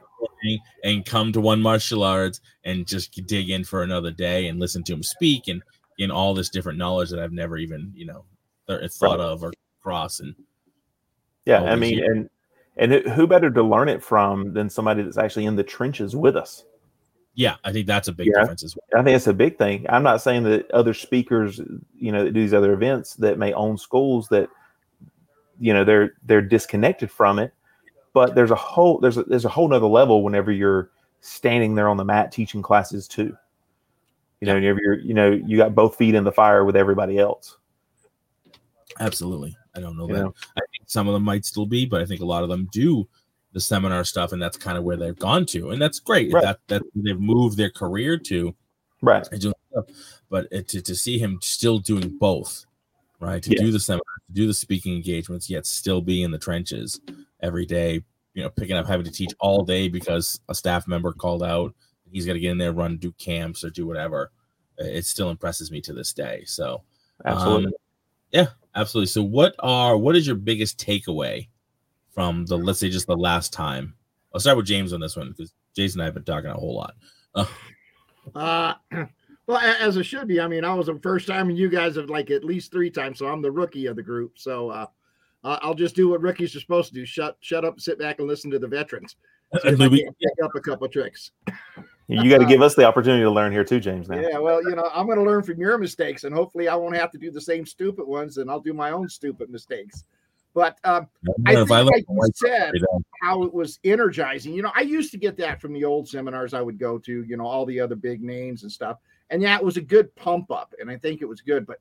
[0.85, 4.82] And come to one martial arts and just dig in for another day and listen
[4.85, 5.62] to him speak and
[5.98, 8.24] in all this different knowledge that I've never even you know
[8.66, 9.20] thought uh, right.
[9.20, 10.35] of or cross and
[11.44, 12.08] yeah i mean years.
[12.08, 12.30] and
[12.76, 16.37] and who better to learn it from than somebody that's actually in the trenches with
[16.37, 16.64] us
[17.35, 18.40] Yeah, I think that's a big Yeah.
[18.40, 19.00] difference as well.
[19.00, 19.87] I think it's a big thing.
[19.88, 21.61] I'm not saying that other speakers,
[21.96, 24.48] you know, that do these other events that may own schools that,
[25.58, 27.52] you know, they're they're disconnected from it.
[28.12, 31.88] But there's a whole there's a, there's a whole nother level whenever you're standing there
[31.88, 33.37] on the mat teaching classes too.
[34.40, 37.18] You know, whenever you're you know you got both feet in the fire with everybody
[37.18, 37.57] else.
[39.01, 39.57] Absolutely.
[39.75, 40.22] I don't know You that.
[40.22, 40.35] know?
[40.57, 42.68] I think some of them might still be, but I think a lot of them
[42.72, 43.09] do
[43.53, 46.33] the seminar stuff, and that's kind of where they've gone to, and that's great.
[46.33, 46.42] Right.
[46.42, 48.55] That that they've moved their career to.
[49.01, 49.27] Right.
[50.29, 52.66] But it, to, to see him still doing both,
[53.22, 53.42] right?
[53.42, 53.61] To Yeah.
[53.62, 57.00] do the seminar, to do the speaking engagements, yet still be in the trenches
[57.40, 58.02] every day,
[58.35, 61.74] you know, picking up, having to teach all day because a staff member called out.
[62.11, 64.32] He's got to get in there, run, do camps or do whatever.
[64.76, 66.42] It still impresses me to this day.
[66.46, 66.82] So,
[67.24, 67.66] Absolutely.
[67.66, 67.72] um,
[68.32, 69.06] yeah, absolutely.
[69.06, 71.48] So, what are what is your biggest takeaway
[72.11, 73.94] from the let's say just the last time?
[74.35, 76.54] I'll start with James on this one because Jason and I have been talking a
[76.54, 76.94] whole lot.
[77.35, 77.46] Uh,
[78.35, 78.74] Uh,
[79.46, 80.40] well, as it should be.
[80.40, 82.90] I mean, I was the first time, and you guys have like at least three
[82.90, 84.38] times, so I'm the rookie of the group.
[84.38, 84.87] So uh,
[85.44, 88.18] uh, I'll just do what rookies are supposed to do: shut, shut up, sit back,
[88.18, 89.16] and listen to the veterans.
[89.62, 91.33] See we- pick up a couple tricks.
[92.09, 94.09] you got to give us the opportunity to learn here too, James.
[94.09, 94.18] Now.
[94.18, 96.96] Yeah, well, you know, I'm going to learn from your mistakes, and hopefully, I won't
[96.96, 100.05] have to do the same stupid ones, and I'll do my own stupid mistakes.
[100.55, 101.09] But um,
[101.46, 102.72] I if think, learn like you said,
[103.22, 104.52] how it was energizing.
[104.52, 107.22] You know, I used to get that from the old seminars I would go to,
[107.24, 108.98] you know, all the other big names and stuff.
[109.33, 111.66] And yeah, it was a good pump up, and I think it was good.
[111.66, 111.81] But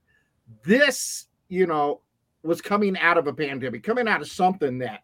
[0.63, 2.01] this, you know,
[2.43, 5.03] was coming out of a pandemic, coming out of something that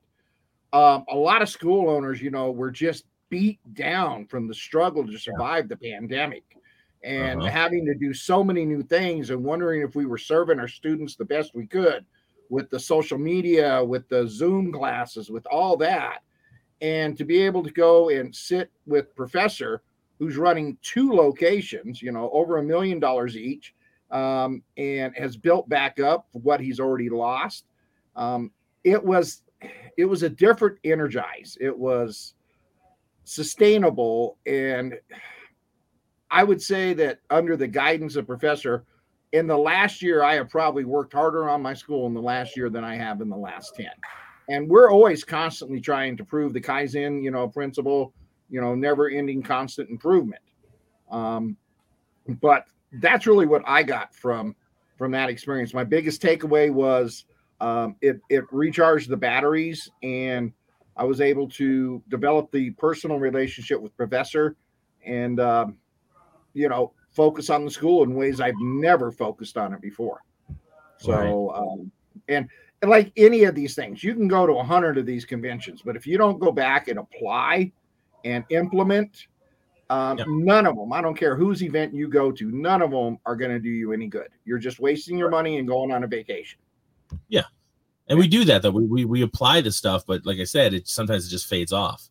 [0.73, 5.05] um, a lot of school owners, you know, were just beat down from the struggle
[5.05, 6.43] to survive the pandemic
[7.03, 7.51] and Uh-huh.
[7.51, 11.15] having to do so many new things and wondering if we were serving our students
[11.15, 12.05] the best we could
[12.49, 16.23] with the social media, with the Zoom classes, with all that.
[16.81, 19.83] And to be able to go and sit with professor
[20.19, 23.73] who's running two locations, you know, over a million dollars each,
[24.11, 27.65] um, and has built back up what he's already lost.
[28.15, 28.51] Um,
[28.83, 29.43] it was
[29.97, 31.57] it was a different energize.
[31.59, 32.35] It was
[33.23, 34.95] sustainable and
[36.31, 38.85] I would say that under the guidance of professor
[39.33, 42.55] in the last year I have probably worked harder on my school in the last
[42.55, 43.87] year than I have in the last 10.
[44.49, 48.13] And we're always constantly trying to prove the Kaizen, you know, principle,
[48.49, 50.41] you know, never ending constant improvement.
[51.11, 51.57] Um,
[52.41, 54.55] but that's really what I got from
[54.97, 55.73] from that experience.
[55.73, 57.25] My biggest takeaway was
[57.61, 60.51] um, it it recharged the batteries, and
[60.95, 64.55] I was able to develop the personal relationship with professor,
[65.05, 65.77] and um,
[66.53, 70.21] you know focus on the school in ways I've never focused on it before.
[70.99, 71.91] So um,
[72.27, 72.47] and,
[72.81, 75.81] and like any of these things, you can go to a hundred of these conventions,
[75.83, 77.71] but if you don't go back and apply
[78.25, 79.27] and implement,
[79.89, 80.27] um, Yep.
[80.29, 80.91] none of them.
[80.91, 83.69] I don't care whose event you go to, none of them are going to do
[83.69, 84.29] you any good.
[84.45, 86.59] You're just wasting your money and going on a vacation.
[87.29, 87.43] Yeah.
[88.09, 88.71] And we do that though.
[88.71, 91.73] We, we we apply the stuff, but like I said, it sometimes it just fades
[91.73, 92.09] off.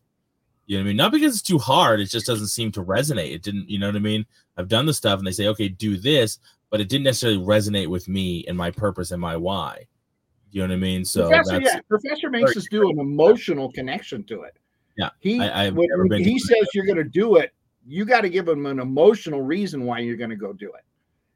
[0.67, 0.97] You know what I mean?
[0.97, 3.33] Not because it's too hard, it just doesn't seem to resonate.
[3.33, 4.25] It didn't, you know what I mean?
[4.57, 6.39] I've done the stuff and they say, okay, do this,
[6.69, 9.87] but it didn't necessarily resonate with me and my purpose and my why.
[10.51, 11.05] You know what I mean?
[11.05, 14.57] So professor, that's yeah, professor makes us do an emotional connection to it.
[14.97, 17.53] Yeah, he I- I've when, never when been he says you're going to do it,
[17.85, 20.83] you got to give him an emotional reason why you're going to go do it.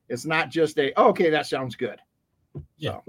[0.10, 2.00] It's not just a oh, okay, that sounds good.
[2.78, 3.00] Yeah.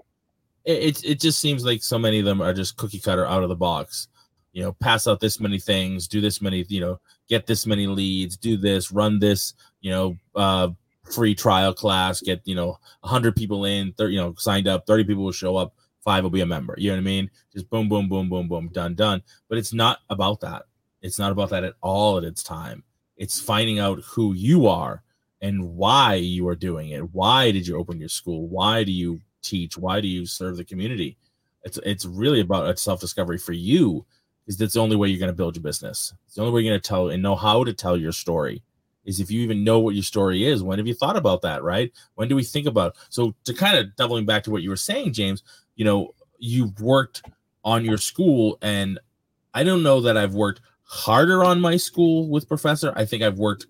[0.64, 3.42] it, it it just seems like so many of them are just cookie cutter out
[3.42, 4.08] of the box.
[4.52, 7.86] You know, pass out this many things, do this many, you know, get this many
[7.86, 10.68] leads, do this, run this, you know, uh
[11.10, 15.04] free trial class, get, you know, 100 people in, 30, you know, signed up, 30
[15.04, 16.74] people will show up, 5 will be a member.
[16.78, 17.30] You know what I mean?
[17.52, 19.22] Just boom boom boom boom boom done done.
[19.48, 20.64] But it's not about that.
[21.00, 22.84] It's not about that at all at It's Time.
[23.16, 25.02] It's finding out who you are
[25.40, 27.12] and why you are doing it.
[27.12, 28.48] Why did you open your school?
[28.48, 29.76] Why do you teach?
[29.76, 31.18] Why do you serve the community?
[31.64, 34.06] It's it's really about a self discovery for you.
[34.46, 36.12] Is that's the only way you're going to build your business.
[36.26, 38.62] It's the only way you're going to tell and know how to tell your story.
[39.04, 40.62] Is if you even know what your story is.
[40.62, 41.62] When have you thought about that?
[41.62, 41.92] Right?
[42.14, 42.96] When do we think about?
[43.08, 45.42] So to kind of doubling back to what you were saying, James.
[45.74, 47.22] You know, you've worked
[47.64, 48.98] on your school, and
[49.54, 52.92] I don't know that I've worked harder on my school with Professor.
[52.94, 53.66] I think I've worked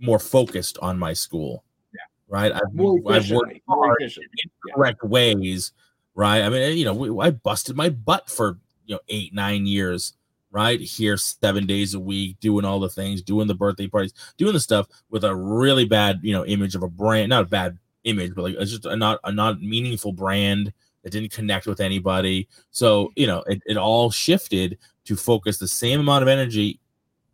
[0.00, 1.64] more focused on my school.
[1.92, 2.00] Yeah.
[2.28, 2.52] Right.
[2.52, 3.96] I've, I've worked hard.
[4.00, 4.74] Yeah.
[4.74, 5.72] correct ways,
[6.14, 6.42] right?
[6.42, 10.14] I mean, you know, we, I busted my butt for you know eight, nine years,
[10.52, 10.80] right?
[10.80, 14.60] Here, seven days a week, doing all the things, doing the birthday parties, doing the
[14.60, 18.34] stuff with a really bad, you know, image of a brand, not a bad image,
[18.34, 22.48] but like it's just a not a not meaningful brand that didn't connect with anybody.
[22.70, 26.78] So, you know, it, it all shifted to focus the same amount of energy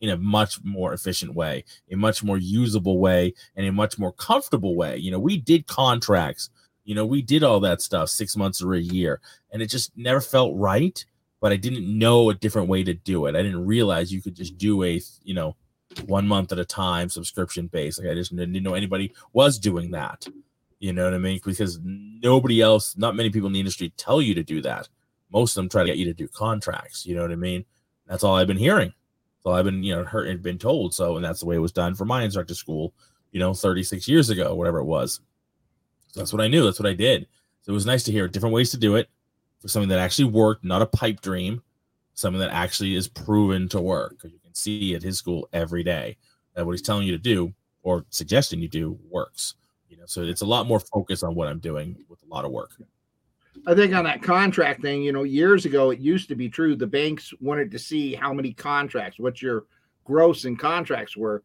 [0.01, 4.13] in a much more efficient way, a much more usable way, and a much more
[4.13, 4.97] comfortable way.
[4.97, 6.51] You know, we did contracts,
[6.85, 9.97] you know, we did all that stuff six months or a year, and it just
[9.97, 11.05] never felt right.
[11.41, 13.37] But I didn't know a different way to do it.
[13.37, 15.55] I didn't realize you could just do a, you know,
[16.07, 17.99] one month at a time subscription base.
[17.99, 20.27] Like I just didn't know anybody was doing that.
[20.81, 21.41] You know what I mean?
[21.45, 24.89] Because nobody else, not many people in the industry tell you to do that.
[25.33, 27.05] Most of them try to get you to do contracts.
[27.05, 27.65] You know what I mean?
[28.07, 28.93] That's all I've been hearing.
[29.43, 30.95] So I've been, you know, heard and been told.
[30.95, 32.95] So, and that's the way it was done for my instructor school,
[33.33, 35.21] you know, 36 years ago, whatever it was.
[36.09, 36.65] So that's what I knew.
[36.65, 37.27] That's what I did.
[37.63, 39.09] So it was nice to hear different ways to do it
[39.67, 41.63] something that actually worked, not a pipe dream,
[42.15, 44.17] something that actually is proven to work.
[44.25, 46.17] You can see at his school every day
[46.55, 49.55] that what he's telling you to do or suggesting you do works.
[49.89, 52.45] You know, so it's a lot more focus on what I'm doing with a lot
[52.45, 52.71] of work.
[53.67, 56.77] I think on that contract thing, you know, years ago it used to be true.
[56.77, 59.65] The banks wanted to see how many contracts, what your
[60.05, 61.43] gross and contracts were,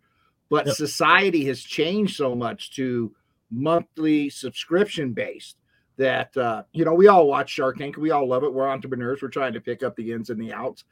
[0.50, 0.76] but yep.
[0.76, 3.16] society has changed so much to
[3.50, 5.58] monthly subscription based
[5.98, 8.54] that uh, you know we all watch Shark Tank, we all love it.
[8.54, 10.84] We're entrepreneurs, we're trying to pick up the ins and the outs.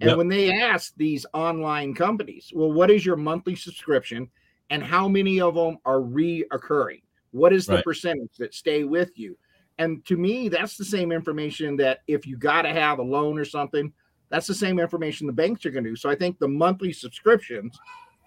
[0.00, 0.16] And yep.
[0.16, 4.30] when they ask these online companies, well, what is your monthly subscription,
[4.70, 7.02] and how many of them are reoccurring?
[7.32, 7.84] What is the right.
[7.84, 9.36] percentage that stay with you?
[9.78, 13.38] And to me, that's the same information that if you got to have a loan
[13.38, 13.92] or something,
[14.28, 15.96] that's the same information the banks are going to do.
[15.96, 17.78] So I think the monthly subscriptions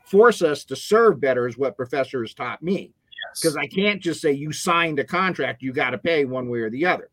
[0.06, 2.94] force us to serve better, is what Professor has taught me.
[3.36, 3.64] Because yes.
[3.64, 6.70] I can't just say you signed a contract, you got to pay one way or
[6.70, 7.10] the other.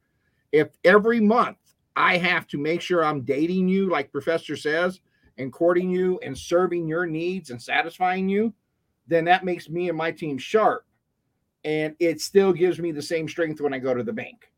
[0.53, 1.59] If every month
[1.97, 5.01] I have to make sure I'm dating you, like Professor says,
[5.37, 8.53] and courting you and serving your needs and satisfying you,
[9.07, 10.85] then that makes me and my team sharp
[11.65, 14.51] and it still gives me the same strength when I go to the bank.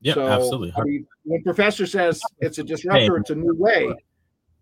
[0.00, 0.72] Yeah, so, absolutely.
[0.76, 3.92] I mean, when Professor says it's a disruptor, it's a new way.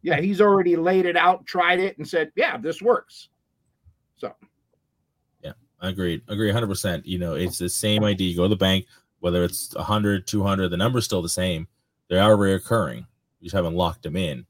[0.03, 3.31] Yeah, he's already laid it out, tried it, and said, "Yeah, this works."
[4.17, 4.35] So,
[5.89, 6.23] agreed.
[6.29, 6.67] Agree 100.
[6.67, 8.29] percent You know, it's the same idea.
[8.29, 8.87] You go to the bank,
[9.21, 11.67] whether it's 100, 200, the number's still the same.
[12.09, 13.07] They are reoccurring.
[13.41, 14.47] You just haven't locked them in.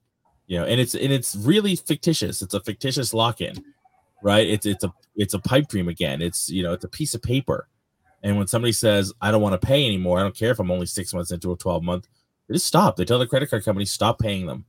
[0.47, 2.43] You know, and it's and it's really fictitious.
[2.43, 3.57] It's a fictitious lock in
[4.25, 4.49] right?
[4.49, 6.21] It's it's a it's a pipe dream again.
[6.21, 7.69] It's you know it's a piece of paper,
[8.25, 10.73] and when somebody says I don't want to pay anymore, I don't care if I'm
[10.73, 12.09] only six months into a twelve month,
[12.49, 12.97] they just stop.
[12.97, 14.65] They tell the credit card company stop paying them.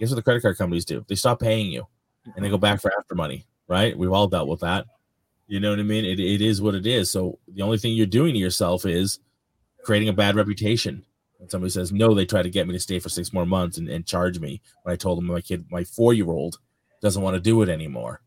[0.00, 1.04] Guess what the credit card companies do?
[1.06, 1.86] They stop paying you,
[2.34, 3.46] and they go back for after money.
[3.68, 3.96] Right?
[3.96, 4.86] We've all dealt with that.
[5.46, 6.04] You know what I mean?
[6.04, 7.10] It, it is what it is.
[7.10, 9.18] So the only thing you're doing to yourself is
[9.84, 11.04] creating a bad reputation.
[11.38, 13.76] When somebody says no, they try to get me to stay for six more months
[13.76, 16.58] and, and charge me when I told them my kid, my four year old,
[17.02, 18.22] doesn't want to do it anymore.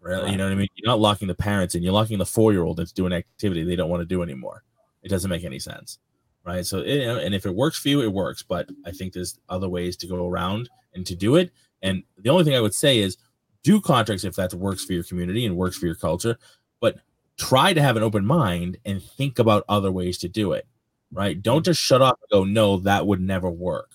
[0.00, 0.30] Right?
[0.30, 0.68] You know what I mean?
[0.76, 3.64] You're not locking the parents in, you're locking the four year old that's doing activity
[3.64, 4.62] they don't want to do anymore.
[5.02, 5.98] It doesn't make any sense.
[6.44, 6.64] Right.
[6.64, 8.42] So, know, and if it works for you, it works.
[8.42, 11.50] But I think there's other ways to go around and to do it.
[11.82, 13.16] And the only thing I would say is
[13.64, 16.38] do contracts if that works for your community and works for your culture,
[16.80, 16.98] but
[17.36, 20.66] try to have an open mind and think about other ways to do it.
[21.10, 21.40] Right.
[21.40, 23.92] Don't just shut off and go, no, that would never work.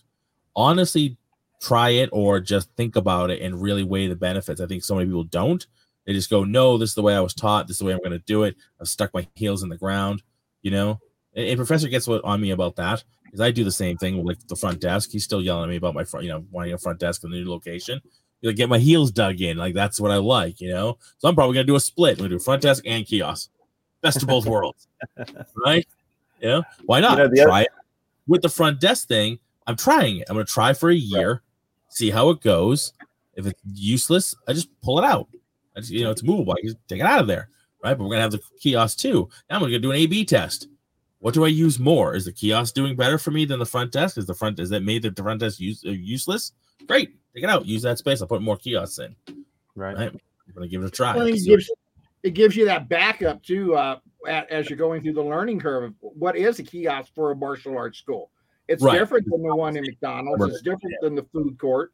[0.55, 1.17] Honestly,
[1.61, 4.61] try it or just think about it and really weigh the benefits.
[4.61, 5.65] I think so many people don't.
[6.05, 7.67] They just go, no, this is the way I was taught.
[7.67, 8.55] This is the way I'm going to do it.
[8.79, 10.23] I've stuck my heels in the ground,
[10.61, 10.99] you know.
[11.35, 14.23] And, and Professor gets what on me about that because I do the same thing
[14.23, 15.09] with the front desk.
[15.11, 17.31] He's still yelling at me about my front, you know, wanting a front desk in
[17.31, 18.01] the new location.
[18.41, 20.97] You know, get my heels dug in, like that's what I like, you know.
[21.17, 22.13] So I'm probably gonna do a split.
[22.13, 23.49] I'm gonna do front desk and kiosk,
[24.01, 24.87] best of both worlds,
[25.65, 25.85] right?
[26.39, 27.71] You know, why not you know, try other- it
[28.27, 29.39] with the front desk thing?
[29.67, 30.25] I'm trying it.
[30.29, 31.39] I'm gonna try for a year, right.
[31.89, 32.93] see how it goes.
[33.35, 35.27] If it's useless, I just pull it out
[35.87, 36.53] you know, it's movable.
[36.53, 37.49] I can take it out of there,
[37.83, 37.97] right?
[37.97, 39.29] But we're gonna have the kiosk too.
[39.49, 40.67] Now I'm gonna do an A/B test.
[41.19, 42.15] What do I use more?
[42.15, 44.17] Is the kiosk doing better for me than the front desk?
[44.17, 46.53] Is the front is that made the front desk use, uh, useless?
[46.87, 47.65] Great, take it out.
[47.65, 48.21] Use that space.
[48.21, 49.15] I'll put more kiosks in.
[49.75, 49.95] Right.
[49.95, 50.11] right?
[50.11, 51.15] I'm gonna give it a try.
[51.15, 51.71] Well, it, gives,
[52.23, 53.97] it gives you that backup too uh,
[54.27, 55.93] as you're going through the learning curve.
[55.99, 58.31] What is a kiosk for a martial arts school?
[58.67, 58.97] It's right.
[58.97, 60.43] different than the one in McDonald's.
[60.45, 61.91] It's different than the food court.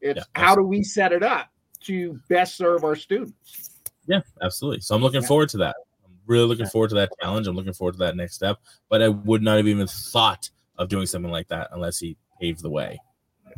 [0.00, 1.50] It's yeah, how do we set it up?
[1.80, 3.80] to best serve our students.
[4.06, 4.80] Yeah, absolutely.
[4.80, 5.28] So I'm looking yeah.
[5.28, 5.76] forward to that.
[6.04, 7.46] I'm really looking forward to that challenge.
[7.46, 8.58] I'm looking forward to that next step.
[8.88, 12.62] But I would not have even thought of doing something like that unless he paved
[12.62, 12.98] the way.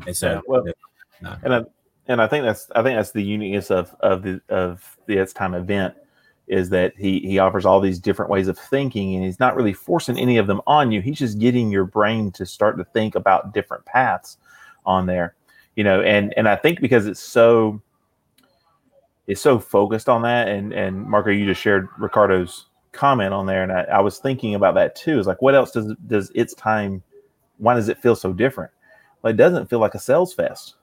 [0.06, 0.64] And so, yeah, well,
[1.42, 1.64] and I,
[2.08, 5.32] and I think that's I think that's the uniqueness of of the of the It's
[5.32, 5.94] Time event
[6.48, 9.72] is that he he offers all these different ways of thinking and he's not really
[9.72, 13.14] forcing any of them on you he's just getting your brain to start to think
[13.14, 14.38] about different paths
[14.84, 15.36] on there
[15.76, 17.80] you know and and i think because it's so
[19.26, 20.48] is so focused on that.
[20.48, 24.54] And and Marco, you just shared Ricardo's comment on there, and I, I was thinking
[24.54, 25.18] about that too.
[25.18, 27.02] Is like, what else does does It's Time?
[27.58, 28.70] Why does it feel so different?
[29.22, 30.74] Well, it doesn't feel like a sales fest.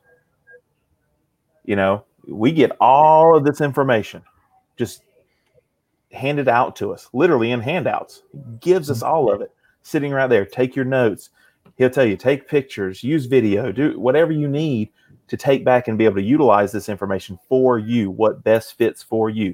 [1.69, 4.23] You know, we get all of this information
[4.75, 5.03] just
[6.12, 8.23] handed out to us, literally in handouts.
[8.32, 9.53] He gives us all of it
[9.84, 10.47] sitting right there.
[10.47, 11.29] Take your notes.
[11.75, 14.89] He'll tell you, take pictures, use video, do whatever you need
[15.27, 19.03] to take back and be able to utilize this information for you, what best fits
[19.03, 19.53] for you.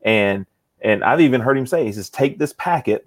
[0.00, 0.46] And
[0.80, 3.06] and I've even heard him say, he says, take this packet,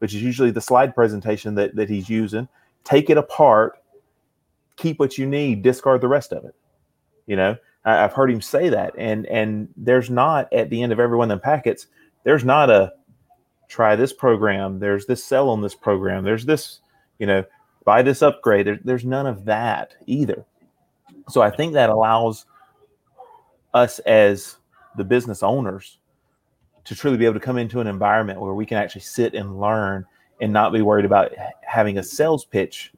[0.00, 2.48] which is usually the slide presentation that, that he's using,
[2.82, 3.78] take it apart,
[4.74, 6.56] keep what you need, discard the rest of it.
[7.26, 8.94] You know, I, have heard him say that.
[8.96, 11.86] And and there's not at the end of every one of them packets,
[12.24, 12.92] there's not a
[13.68, 16.80] try this program, there's this sell on this program, there's this,
[17.18, 17.44] you know,
[17.84, 18.66] buy this upgrade.
[18.66, 20.44] There, there's none of that either.
[21.28, 22.46] So I think that allows
[23.74, 24.56] us as
[24.96, 25.98] the business owners
[26.84, 29.58] to truly be able to come into an environment where we can actually sit and
[29.58, 30.04] learn
[30.40, 32.92] and not be worried about having a sales pitch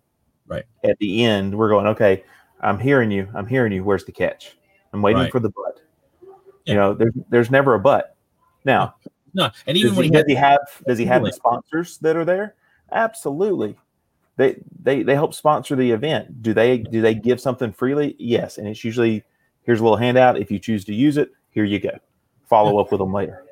[0.46, 2.24] right at the end we're going okay
[2.60, 4.56] i'm hearing you i'm hearing you where's the catch
[4.94, 5.32] i'm waiting right.
[5.32, 5.80] for the but
[6.64, 6.72] yeah.
[6.72, 8.16] you know there's there's never a but
[8.64, 8.94] now
[9.34, 11.98] no and even does when he, he does he have does he have the sponsors
[11.98, 12.54] that are there?
[12.92, 13.76] Absolutely.
[14.36, 16.42] They they they help sponsor the event.
[16.42, 18.14] Do they do they give something freely?
[18.18, 19.24] Yes and it's usually
[19.62, 20.38] here's a little handout.
[20.38, 21.98] If you choose to use it here you go.
[22.48, 23.44] Follow up with them later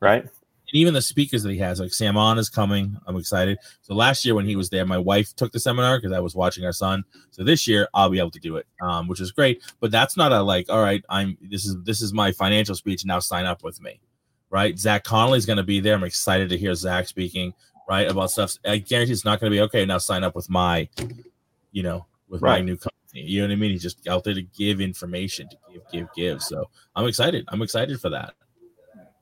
[0.00, 0.28] right?
[0.68, 2.96] And even the speakers that he has, like Sam On is coming.
[3.06, 3.58] I'm excited.
[3.82, 6.34] So last year when he was there, my wife took the seminar because I was
[6.34, 7.04] watching our son.
[7.30, 9.62] So this year I'll be able to do it, um, which is great.
[9.78, 13.04] But that's not a like, all right, I'm this is this is my financial speech.
[13.04, 14.00] Now sign up with me,
[14.50, 14.76] right?
[14.76, 15.94] Zach Connolly is going to be there.
[15.94, 17.54] I'm excited to hear Zach speaking,
[17.88, 18.56] right, about stuff.
[18.64, 19.84] I guarantee it's not going to be okay.
[19.84, 20.88] Now sign up with my,
[21.70, 22.58] you know, with right.
[22.58, 22.92] my new company.
[23.12, 23.70] You know what I mean?
[23.70, 26.42] He's just out there to give information, to give, give, give.
[26.42, 27.44] So I'm excited.
[27.48, 28.34] I'm excited for that.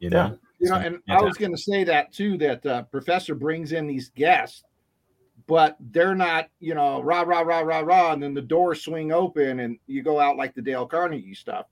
[0.01, 0.17] You know.
[0.17, 0.37] Yeah.
[0.65, 2.39] You know, and I was going to say that too.
[2.39, 4.65] That uh, professor brings in these guests,
[5.47, 9.13] but they're not, you know, rah rah rah rah rah, and then the doors swing
[9.13, 11.67] open and you go out like the Dale Carnegie stuff.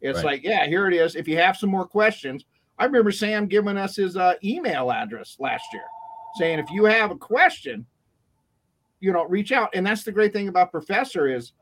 [0.00, 0.24] It's right.
[0.24, 1.16] like, yeah, here it is.
[1.16, 2.44] If you have some more questions,
[2.78, 5.84] I remember Sam giving us his uh, email address last year,
[6.36, 7.86] saying if you have a question,
[9.00, 9.70] you know, reach out.
[9.74, 11.52] And that's the great thing about Professor is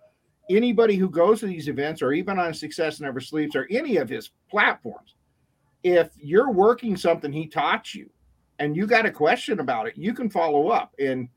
[0.51, 4.09] anybody who goes to these events or even on Success Never Sleeps or any of
[4.09, 5.14] his platforms,
[5.85, 8.11] if you're working something he taught you
[8.59, 10.95] and you got a question about it, you can follow up.
[10.99, 11.29] And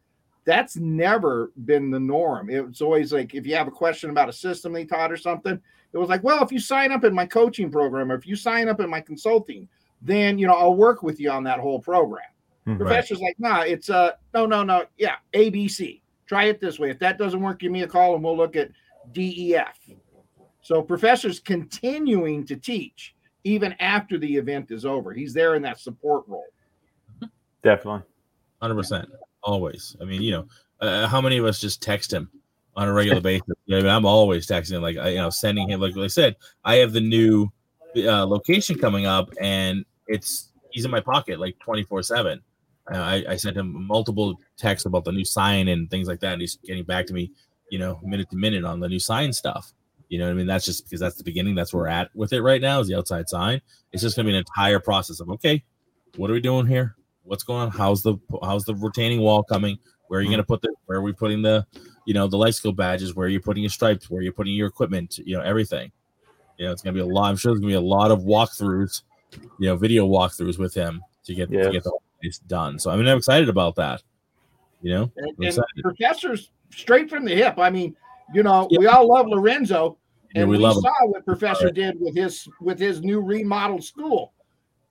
[0.46, 2.50] that's never been the norm.
[2.50, 5.60] It's always like if you have a question about a system they taught or something,
[5.92, 8.38] it was like, well, if you sign up in my coaching program or if you
[8.38, 9.68] sign up in my consulting,
[10.02, 12.30] then you know I'll work with you on that whole program.
[12.66, 12.78] Mm-hmm.
[12.78, 16.02] Professor's like, nah, it's uh no, no, no, yeah, ABC.
[16.28, 16.92] Try it this way.
[16.92, 18.70] If that doesn't work, give me a call and we'll look at
[19.12, 19.78] DEF.
[20.62, 23.16] So professors continuing to teach
[23.48, 25.14] even after the event is over.
[25.14, 26.48] He's there in that support role.
[27.64, 28.02] Definitely.
[28.62, 29.06] 100%.
[29.42, 29.96] Always.
[30.02, 30.48] I mean, you know,
[30.82, 32.30] uh, how many of us just text him
[32.76, 33.56] on a regular basis?
[33.72, 36.92] I mean, I'm always texting, like, you know, sending him, like I said, I have
[36.92, 37.48] the new
[37.96, 42.42] uh, location coming up and it's, he's in my pocket like 24 7.
[42.90, 46.34] I, I sent him multiple texts about the new sign and things like that.
[46.34, 47.32] And he's getting back to me,
[47.70, 49.74] you know, minute to minute on the new sign stuff.
[50.10, 50.48] You know what I mean?
[50.48, 51.56] That's just because that's the beginning.
[51.56, 53.62] That's where we're at with it right now is the outside sign.
[53.92, 55.64] It's just gonna be an entire process of okay,
[56.16, 56.96] what are we doing here?
[57.24, 57.72] What's going on?
[57.72, 59.78] How's the how's the retaining wall coming?
[60.08, 60.34] Where are you mm-hmm.
[60.34, 61.66] gonna put the where are we putting the
[62.06, 63.16] you know the life skill badges?
[63.16, 64.10] Where are you putting your stripes?
[64.10, 65.18] Where are you putting your equipment?
[65.18, 65.92] You know, everything.
[66.58, 67.30] You know, it's gonna be a lot.
[67.30, 69.02] I'm sure there's gonna be a lot of walkthroughs,
[69.60, 71.66] you know, video walkthroughs with him to get yes.
[71.66, 72.80] to get the whole place done.
[72.80, 74.02] So I mean I'm excited about that.
[74.82, 77.58] You know, and, and professors straight from the hip.
[77.58, 77.96] I mean,
[78.34, 78.80] you know, yeah.
[78.80, 79.98] we all love Lorenzo,
[80.36, 81.12] and yeah, we, we saw him.
[81.12, 81.74] what Professor right.
[81.74, 84.34] did with his with his new remodeled school,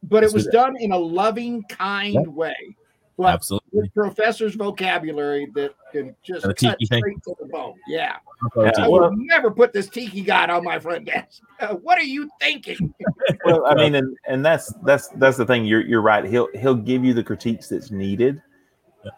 [0.03, 2.23] but it was done in a loving, kind yeah.
[2.23, 2.77] way.
[3.17, 3.81] But Absolutely.
[3.81, 7.21] with Professor's vocabulary that can just cut straight thing.
[7.25, 7.75] to the bone.
[7.89, 8.17] Yeah.
[8.57, 8.73] yeah.
[8.77, 11.43] I would never put this tiki god on my front desk.
[11.59, 12.93] Uh, what are you thinking?
[13.47, 15.65] well, I mean, and, and that's that's that's the thing.
[15.65, 16.23] You're you're right.
[16.23, 18.43] He'll he'll give you the critiques that's needed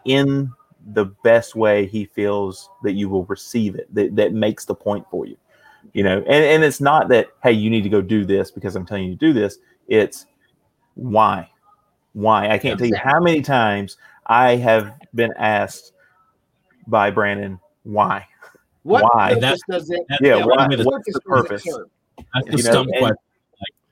[0.05, 0.49] in
[0.93, 5.05] the best way he feels that you will receive it that, that makes the point
[5.09, 5.37] for you
[5.93, 6.17] you know?
[6.17, 9.05] And, and it's not that hey you need to go do this because i'm telling
[9.05, 9.57] you to do this.
[9.87, 10.25] It's
[10.95, 11.49] why
[12.13, 12.49] why?
[12.49, 15.93] I can't tell you how many times i have been asked
[16.87, 18.27] by brandon why.
[18.83, 19.35] What why?
[19.35, 21.63] that's, does it, yeah, yeah why, what's the purpose?
[22.33, 23.15] that's the you know, question.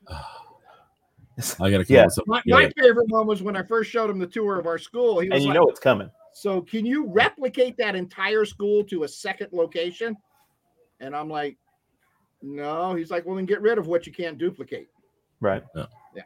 [1.62, 2.08] I gotta yeah.
[2.26, 5.20] My, my, favorite one was when I first showed him the tour of our school.
[5.20, 6.10] He was and you like, know it's coming.
[6.40, 10.16] So can you replicate that entire school to a second location?
[11.00, 11.58] And I'm like,
[12.44, 12.94] no.
[12.94, 14.88] He's like, well, then get rid of what you can't duplicate.
[15.42, 15.64] Right.
[15.76, 15.86] Yeah.
[16.16, 16.24] yeah.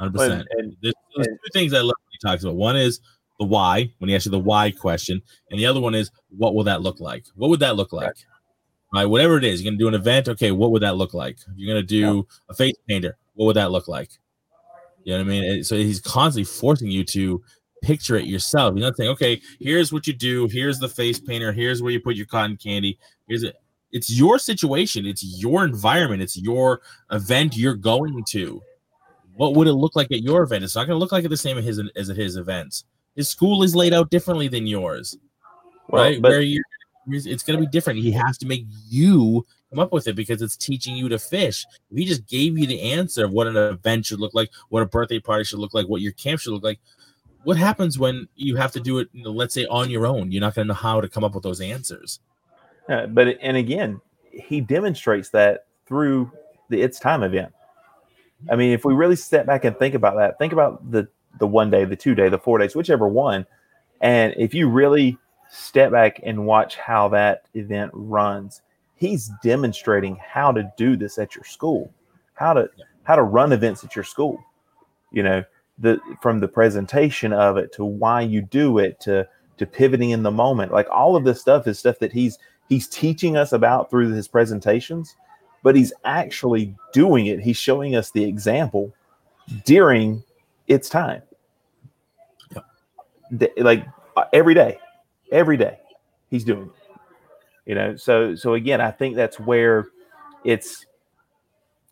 [0.00, 0.44] 100%.
[0.52, 2.54] And, there's, there's and, two things I love when he talks about.
[2.54, 3.00] One is
[3.40, 5.20] the why, when he asks you the why question.
[5.50, 7.24] And the other one is, what will that look like?
[7.34, 8.14] What would that look like?
[8.94, 9.06] right?
[9.06, 10.28] Whatever it is, you're gonna do an event.
[10.28, 11.38] Okay, what would that look like?
[11.56, 12.22] You're gonna do yeah.
[12.48, 13.16] a face painter.
[13.34, 14.10] What would that look like?
[15.02, 15.64] You know what I mean?
[15.64, 17.42] So he's constantly forcing you to
[17.82, 18.74] picture it yourself.
[18.74, 20.46] You're not saying, okay, here's what you do.
[20.48, 21.52] Here's the face painter.
[21.52, 22.98] Here's where you put your cotton candy.
[23.28, 23.56] Here's it.
[23.92, 25.06] It's your situation.
[25.06, 26.22] It's your environment.
[26.22, 28.62] It's your event you're going to.
[29.34, 30.64] What would it look like at your event?
[30.64, 32.84] It's not going to look like it the same as his, as at his events.
[33.16, 35.16] His school is laid out differently than yours,
[35.88, 36.22] well, right?
[36.22, 36.62] Where you
[37.08, 37.98] it's going to be different.
[37.98, 41.64] He has to make you come up with it because it's teaching you to fish.
[41.90, 44.82] If he just gave you the answer of what an event should look like, what
[44.82, 46.78] a birthday party should look like, what your camp should look like,
[47.44, 50.30] what happens when you have to do it, you know, let's say on your own?
[50.30, 52.20] You're not going to know how to come up with those answers.
[52.88, 56.30] Yeah, but and again, he demonstrates that through
[56.68, 57.52] the It's Time event.
[58.50, 61.46] I mean, if we really step back and think about that, think about the the
[61.46, 63.46] one day, the two day, the four days, whichever one,
[64.00, 65.18] and if you really
[65.50, 68.62] step back and watch how that event runs,
[68.94, 71.92] he's demonstrating how to do this at your school,
[72.34, 72.68] how to
[73.04, 74.42] how to run events at your school.
[75.12, 75.44] You know,
[75.80, 79.26] the from the presentation of it to why you do it to
[79.56, 80.72] to pivoting in the moment.
[80.72, 84.28] Like all of this stuff is stuff that he's he's teaching us about through his
[84.28, 85.16] presentations
[85.62, 87.40] but he's actually doing it.
[87.40, 88.92] He's showing us the example
[89.64, 90.22] during
[90.68, 91.22] It's Time.
[93.30, 93.52] Yep.
[93.58, 94.78] like uh, every day
[95.30, 95.78] every day
[96.30, 96.98] he's doing it
[97.66, 97.94] you know?
[97.94, 99.86] So so again i think that's where
[100.42, 100.86] it's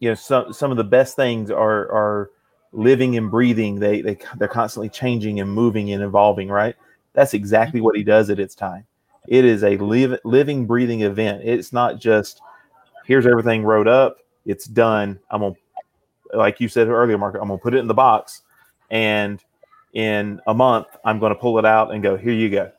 [0.01, 2.30] you know some some of the best things are are
[2.73, 6.77] living and breathing they, they they're constantly changing and moving and evolving right?
[7.14, 8.11] That's exactly what he mm-hmm.
[8.11, 8.85] does at It's Time.
[9.27, 11.43] It is a live, living breathing event.
[11.45, 12.41] It's not just
[13.05, 14.19] here's everything wrote up.
[14.45, 15.19] It's done.
[15.31, 15.55] I'm gonna
[16.35, 18.43] like you said earlier mark i'm gonna put it in the box
[18.91, 19.43] and
[19.95, 22.71] in a month i'm gonna pull it out and go here you go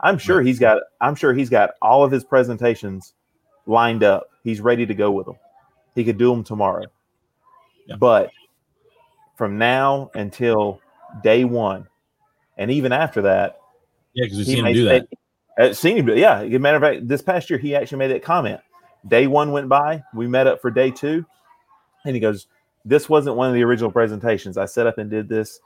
[0.00, 3.12] i'm sure he's got i'm sure he's got all of his presentations
[3.66, 4.30] lined up.
[4.42, 5.36] He's ready to go with them
[5.94, 6.86] he could do them tomorrow.
[7.86, 7.96] Yeah.
[7.96, 8.30] but
[9.40, 10.82] from now until
[11.22, 11.88] day one,
[12.58, 13.58] and even after that.
[14.12, 15.08] Yeah, because we've seen him do that.
[15.58, 16.42] Uh, seen him, yeah.
[16.42, 18.60] As a matter of fact, this past year he actually made that comment.
[19.08, 21.24] Day one went by, we met up for day two,
[22.04, 22.48] and he goes,
[22.84, 24.58] "This wasn't one of the original presentations.
[24.58, 25.60] I set up and did this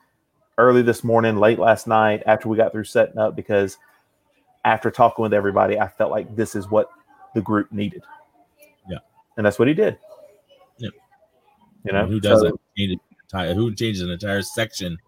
[0.56, 3.76] early this morning, late last night, after we got through setting up, because
[4.64, 6.90] after talking with everybody, I felt like this is what
[7.34, 8.04] the group needed."
[8.88, 8.98] Yeah,
[9.36, 9.98] and that's what he did.
[10.78, 10.90] Yeah,
[11.82, 12.60] you know, who doesn't so,
[13.34, 14.98] entire who changes an entire section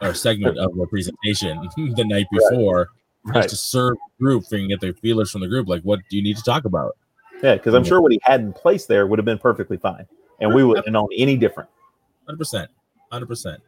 [0.00, 2.88] or segment of a presentation the night before
[3.24, 3.42] right.
[3.42, 5.68] just to serve the group can get their feelers from the group.
[5.68, 6.96] Like, what do you need to talk about?
[7.42, 10.06] Yeah, because I'm sure what he had in place there would have been perfectly fine,
[10.40, 11.68] and we wouldn't have known any different.
[12.26, 12.70] Hundred percent,
[13.10, 13.60] hundred percent.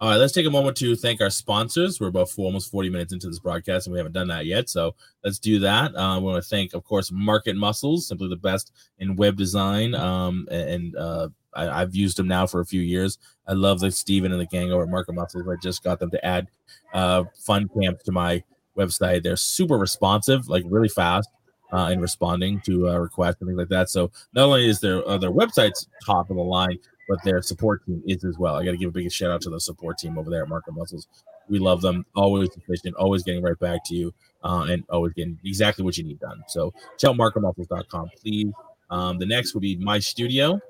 [0.00, 2.00] All right, let's take a moment to thank our sponsors.
[2.00, 4.68] We're about four, almost 40 minutes into this broadcast, and we haven't done that yet.
[4.68, 5.94] So let's do that.
[5.94, 9.94] Uh, we want to thank, of course, Market Muscles, simply the best in web design
[9.94, 13.18] um, and uh, I, have used them now for a few years.
[13.46, 15.46] I love the Steven and the gang over at Market Muscles.
[15.48, 16.48] I just got them to add
[16.94, 18.42] uh, fun camps to my
[18.76, 19.22] website.
[19.22, 21.28] They're super responsive, like really fast
[21.72, 23.88] uh, in responding to uh, requests and things like that.
[23.88, 26.78] So not only is their uh, their website's top of the line,
[27.08, 28.56] but their support team is as well.
[28.56, 30.48] I got to give a big shout out to the support team over there at
[30.48, 31.08] Market Muscles.
[31.48, 32.06] We love them.
[32.14, 36.04] Always efficient, always getting right back to you, uh, and always getting exactly what you
[36.04, 36.42] need done.
[36.48, 38.52] So check out marketmuscles.com, please.
[38.90, 40.60] Um, the next will be my studio.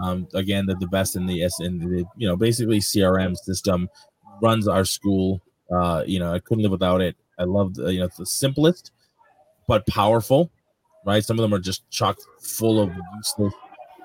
[0.00, 3.88] Um, again, they're the best in the in the you know basically CRM system
[4.40, 5.42] runs our school.
[5.70, 7.16] Uh, you know, I couldn't live without it.
[7.38, 8.92] I love the, you know it's the simplest
[9.68, 10.50] but powerful.
[11.04, 13.54] Right, some of them are just chock full of useless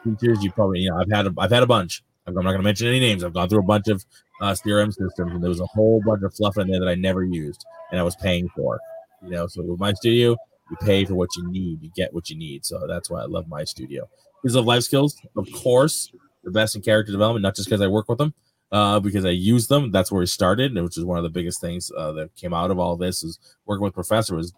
[0.04, 0.44] features.
[0.44, 2.04] You probably you know I've had a, I've had a bunch.
[2.28, 3.24] I'm not going to mention any names.
[3.24, 4.06] I've gone through a bunch of
[4.42, 6.96] uh, CRM systems, and there was a whole bunch of fluff in there that I
[6.96, 8.80] never used, and I was paying for.
[9.24, 10.38] You know, so with my studio,
[10.70, 12.66] you pay for what you need, you get what you need.
[12.66, 14.08] So that's why I love my studio.
[14.44, 16.12] Kids Love Life Skills, of course,
[16.44, 18.34] the best in character development, not just because I work with them,
[18.72, 19.92] uh, because I use them.
[19.92, 22.70] That's where we started, which is one of the biggest things uh, that came out
[22.70, 24.54] of all this is working with professor was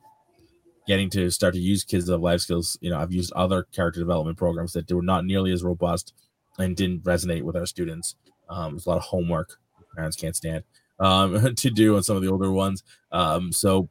[0.87, 2.77] getting to start to use Kids Love Life Skills.
[2.81, 6.13] You know, I've used other character development programs that were not nearly as robust
[6.57, 8.15] and didn't resonate with our students.
[8.49, 9.57] Um, there's a lot of homework
[9.95, 10.63] parents can't stand
[10.99, 12.83] um, to do on some of the older ones.
[13.11, 13.89] Um, so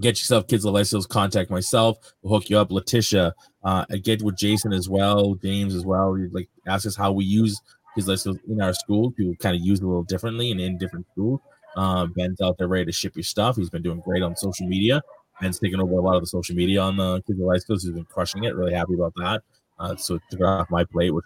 [0.00, 2.70] get yourself kids skills contact myself we'll hook you up.
[2.70, 3.34] Letitia
[3.64, 6.16] uh get with jason as well james as well.
[6.18, 7.60] You like ask us how we use
[7.94, 9.10] kids life skills in our school.
[9.12, 11.40] People kind of use it a little differently and in different schools.
[11.76, 13.56] Uh, ben's out there ready to ship your stuff.
[13.56, 15.02] He's been doing great on social media.
[15.40, 18.04] Ben's taking over a lot of the social media on the kids skills he's been
[18.06, 18.54] crushing it.
[18.54, 19.42] Really happy about that.
[19.78, 21.24] Uh, so took off my plate which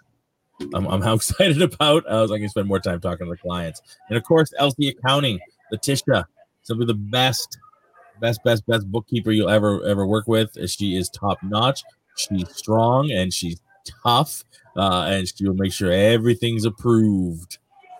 [0.73, 2.09] I'm, I'm how excited about.
[2.09, 3.81] I was like, I can spend more time talking to the clients.
[4.09, 5.39] And of course lc accounting.
[5.71, 6.27] Letitia
[6.63, 7.57] simply the best
[8.21, 10.55] best, best, best bookkeeper you'll ever ever work with.
[10.69, 11.83] She is top notch.
[12.15, 13.59] she's strong and she's
[14.03, 14.43] tough,
[14.77, 17.57] uh, and she'll make sure everything's approved,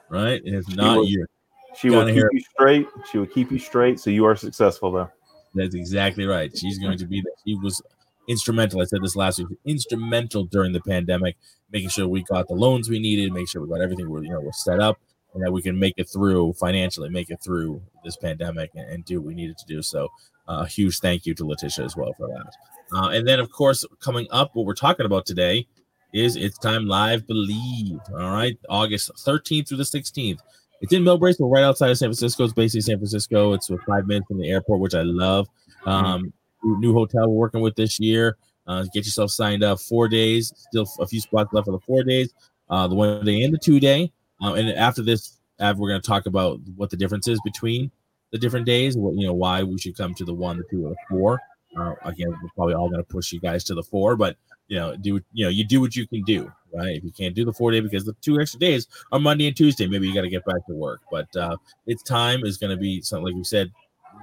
[0.09, 0.41] right?
[0.45, 1.28] And if not, will- you're
[1.76, 2.88] She will keep hear- you straight.
[3.11, 5.09] She will keep you straight, so you are successful though.
[5.55, 6.55] That's exactly right.
[6.57, 7.24] She's going to be.
[7.45, 7.82] She was
[8.30, 8.82] instrumental.
[8.82, 9.47] I said this last week.
[9.65, 11.36] Instrumental during the pandemic,
[11.72, 14.30] making sure we got the loans we needed, make sure we got everything We're you
[14.30, 14.97] know was set up,
[15.34, 19.05] and that we can make it through financially, make it through this pandemic, and, and
[19.05, 19.82] do what we needed to do.
[19.82, 20.09] So,
[20.47, 22.97] uh, a huge thank you to Letitia as well for that.
[22.97, 25.67] Uh, and then, of course, coming up, what we're talking about today
[26.13, 27.99] is it's time live believe.
[28.11, 30.39] All right, August 13th through the 16th.
[30.82, 32.43] It's in Millbrae, so right outside of San Francisco.
[32.43, 33.53] It's basically San Francisco.
[33.53, 35.47] It's with five minutes from the airport, which I love.
[35.86, 38.38] Um, new hotel we're working with this year.
[38.67, 39.79] Uh, get yourself signed up.
[39.79, 42.34] Four days, still a few spots left for the four days.
[42.69, 44.11] Uh, the one day and the two day.
[44.41, 47.91] Um, and after this, we're going to talk about what the difference is between
[48.31, 48.97] the different days.
[48.97, 51.39] What you know, why we should come to the one, the two, or the four.
[51.77, 54.35] Uh, again, we're probably all going to push you guys to the four, but
[54.67, 56.95] you know, do you know you do what you can do, right?
[56.95, 59.55] If you can't do the four day because the two extra days are Monday and
[59.55, 61.01] Tuesday, maybe you got to get back to work.
[61.11, 63.71] But uh, It's Time is going to be something like we said,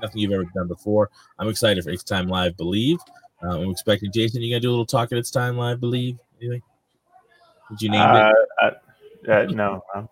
[0.02, 1.10] nothing you've ever done before.
[1.38, 2.98] I'm excited for It's Time Live Believe.
[3.42, 4.42] Uh, I'm expecting Jason.
[4.42, 6.18] You gonna do a little talk at It's Time Live Believe?
[6.40, 6.62] Anything?
[7.70, 8.30] Did you name Uh,
[8.62, 8.78] it?
[9.26, 9.82] Uh, uh, no.
[9.94, 10.04] Uh,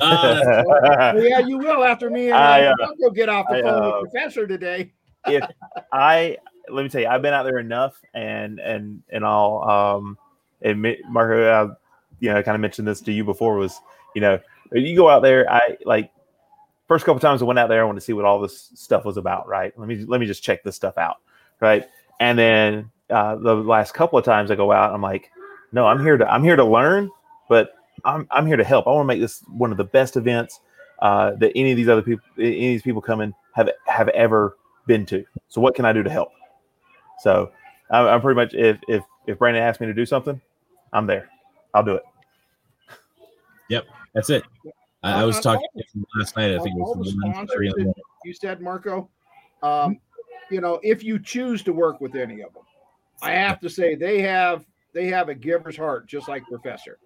[0.00, 3.62] Well, yeah, you will after me and I, uh, uh, Marco get off the I,
[3.62, 4.92] phone uh, with Professor today.
[5.26, 5.44] if
[5.92, 6.36] I
[6.70, 10.18] let me tell you, I've been out there enough, and and and I'll um,
[10.62, 11.74] admit, Marco, uh,
[12.20, 13.56] you know, I kind of mentioned this to you before.
[13.56, 13.80] Was
[14.14, 14.40] you know,
[14.72, 16.10] you go out there, I like
[16.86, 19.04] first couple times I went out there, I wanted to see what all this stuff
[19.04, 19.48] was about.
[19.48, 19.76] Right?
[19.78, 21.16] Let me let me just check this stuff out.
[21.60, 21.86] Right?
[22.20, 25.30] And then uh, the last couple of times I go out, I'm like,
[25.72, 27.10] no, I'm here to I'm here to learn,
[27.48, 27.72] but
[28.04, 28.86] I'm I'm here to help.
[28.86, 30.60] I want to make this one of the best events
[31.00, 34.56] uh, that any of these other people, any of these people coming have have ever
[34.86, 35.24] been to.
[35.48, 36.30] So what can I do to help?
[37.20, 37.52] So
[37.90, 40.40] I'm, I'm pretty much if if if Brandon asks me to do something,
[40.92, 41.28] I'm there.
[41.74, 42.02] I'll do it.
[43.68, 44.44] Yep, that's it.
[45.02, 46.54] I, I was talking to him last night.
[46.54, 47.94] I think it was the from one to three sponsors morning.
[48.24, 49.08] You said, Marco,
[49.62, 50.00] um,
[50.50, 52.64] you know, if you choose to work with any of them,
[53.22, 56.98] I have to say they have they have a giver's heart, just like Professor.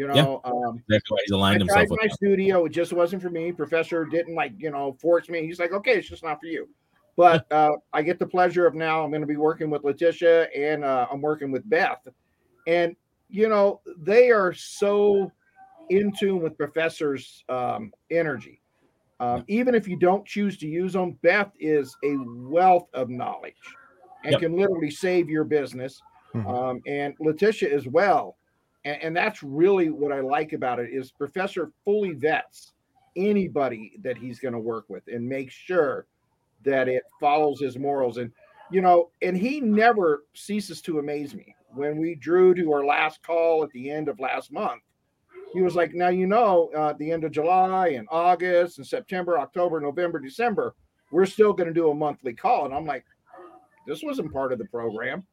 [0.00, 2.64] You know, um, That's why he's aligned tried himself my studio.
[2.64, 3.52] It just wasn't for me.
[3.52, 5.44] Professor didn't like, you know, force me.
[5.44, 6.70] He's like, okay, it's just not for you.
[7.18, 10.44] But uh, I get the pleasure of now I'm going to be working with Letitia
[10.56, 12.08] and uh, I'm working with Beth.
[12.66, 12.96] And,
[13.28, 15.30] you know, they are so
[15.90, 18.62] in tune with Professor's um, energy.
[19.18, 23.52] Um, even if you don't choose to use them, Beth is a wealth of knowledge
[24.24, 24.40] and Yep.
[24.40, 26.00] can literally save your business.
[26.34, 26.48] Mhm.
[26.48, 28.38] Um, and Letitia as well
[28.84, 32.72] and, and that's really what I like about it is Professor fully vets
[33.16, 36.06] anybody that he's going to work with and make sure
[36.64, 38.18] that it follows his morals.
[38.18, 38.30] And
[38.70, 41.54] you know and he never ceases to amaze me.
[41.74, 44.82] When we drew to our last call at the end of last month
[45.52, 49.38] he was like now you know uh, the end of july and august and september
[49.38, 50.74] october november december
[51.10, 52.66] we're still going to do a monthly call.
[52.66, 53.04] And i'm like
[53.86, 55.24] this wasn't part of the program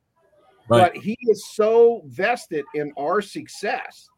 [0.70, 0.94] Right.
[0.94, 4.10] but he is so vested in our success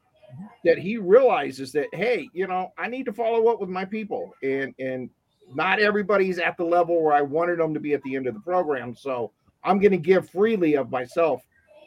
[0.64, 4.34] that he realizes that hey you know i need to follow up with my people
[4.44, 5.10] and and
[5.56, 8.34] not everybody's at the level where i wanted them to be at the end of
[8.36, 9.32] the program so
[9.64, 11.42] i'm going to give freely of myself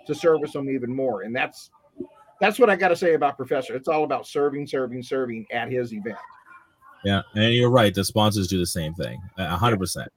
[0.07, 1.71] to service them even more and that's
[2.41, 5.71] that's what i got to say about professor it's all about serving serving serving at
[5.71, 6.19] his event
[7.05, 7.93] Yeah, and you're right.
[7.93, 10.09] The sponsors do the same thing, a hundred percent,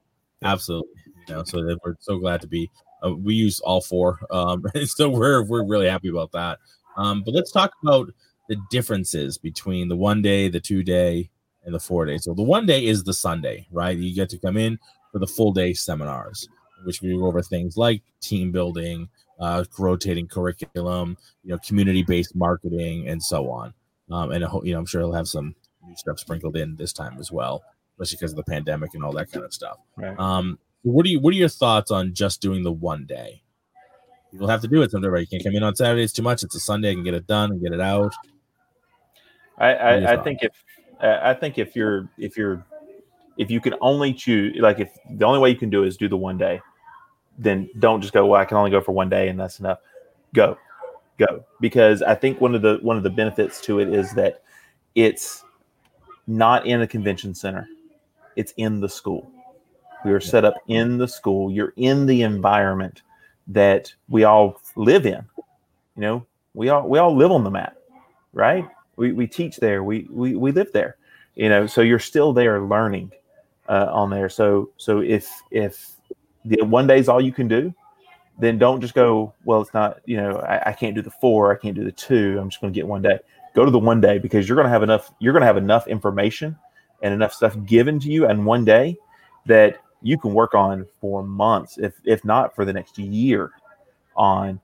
[0.44, 1.02] absolutely.
[1.28, 2.70] You know, so we're so glad to be.
[3.06, 6.60] Uh, we use all four, um, so we're we're really happy about that.
[6.98, 8.14] Um, but let's talk about
[8.50, 11.30] the differences between the one day, the two day,
[11.66, 12.18] and the four day.
[12.18, 13.98] So the one day is the Sunday, right?
[13.98, 14.80] You get to come in
[15.12, 16.48] for the full day seminars,
[16.84, 22.36] which we go over things like team building, uh, rotating curriculum, you know, community based
[22.36, 23.74] marketing, and so on.
[24.12, 27.18] Um, and you know, I'm sure he'll have some new stuff sprinkled in this time
[27.20, 29.78] as well, especially because of the pandemic and all that kind of stuff.
[29.98, 30.18] Right.
[30.20, 30.60] Um,
[30.92, 33.42] what do you what are your thoughts on just doing the one day?
[34.32, 35.22] People have to do it someday, right?
[35.22, 36.44] You can't come in on Saturday; it's too much.
[36.44, 38.14] It's a Sunday, I can get it done and get it out.
[39.58, 40.52] I, are I, I think if
[41.00, 42.64] I I think if you're if you're
[43.38, 46.08] if you can only choose like if the only way you can do is do
[46.08, 46.62] the one day,
[47.38, 48.26] then don't just go.
[48.28, 49.80] Well, I can only go for one day and that's enough.
[50.34, 50.58] Go,
[51.18, 54.44] go because I think one of the one of the benefits to it is that
[54.94, 55.44] it's
[56.28, 57.68] not in a convention center;
[58.36, 59.32] it's in the school.
[60.06, 61.52] We are set up in the school.
[61.52, 63.02] You're in the environment
[63.48, 65.26] that we all live in.
[65.96, 67.76] You know, we all we all live on the mat,
[68.34, 68.68] right?
[68.98, 69.84] We, we teach there.
[69.84, 70.98] We, we we live there.
[71.36, 73.12] You know, so you're still there learning
[73.68, 74.30] uh, on there.
[74.30, 75.92] So so if if
[76.46, 77.74] the one day is all you can do,
[78.38, 81.52] then don't just go, well, it's not, you know, I, I can't do the four,
[81.52, 82.38] I can't do the two.
[82.40, 83.18] I'm just going to get one day.
[83.54, 85.58] Go to the one day because you're going to have enough, you're going to have
[85.58, 86.58] enough information
[87.02, 88.98] and enough stuff given to you in one day
[89.46, 93.52] that you can work on for months, if if not for the next year
[94.16, 94.60] on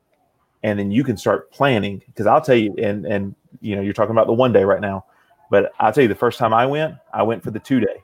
[0.64, 2.02] and then you can start planning.
[2.06, 4.82] Because I'll tell you and and you know you're talking about the one day right
[4.82, 5.06] now
[5.50, 8.04] but I'll tell you the first time I went I went for the two day.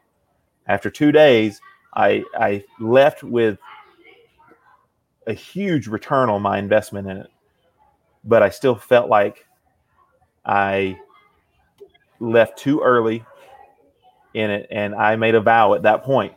[0.67, 1.59] After two days
[1.95, 3.57] I I left with
[5.25, 7.30] a huge return on my investment in it
[8.23, 9.45] but I still felt like
[10.45, 10.99] I
[12.19, 13.23] left too early
[14.34, 16.34] in it and I made a vow at that point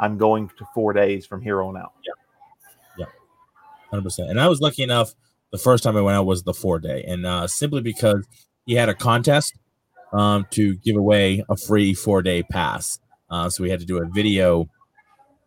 [0.00, 3.06] I'm going to four days from here on out yeah
[3.92, 5.14] yeah 100% and I was lucky enough
[5.50, 8.26] the first time I went out was the four day, and uh, simply because
[8.66, 9.54] he had a contest
[10.12, 12.98] um, to give away a free four day pass.
[13.30, 14.68] Uh, so we had to do a video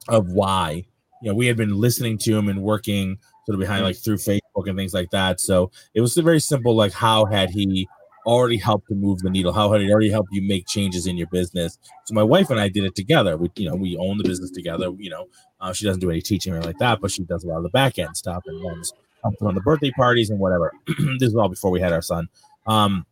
[0.07, 0.85] of why.
[1.21, 4.17] You know, we had been listening to him and working sort of behind like through
[4.17, 5.39] Facebook and things like that.
[5.39, 7.87] So it was a very simple like how had he
[8.25, 9.53] already helped to move the needle?
[9.53, 11.77] How had he already helped you make changes in your business?
[12.05, 13.37] So my wife and I did it together.
[13.37, 14.91] We, you know, we own the business together.
[14.97, 15.27] You know,
[15.59, 17.63] uh, she doesn't do any teaching or like that, but she does a lot of
[17.63, 18.93] the back end stuff and runs
[19.23, 20.73] on the birthday parties and whatever.
[21.19, 22.27] this is all before we had our son.
[22.67, 23.05] Um,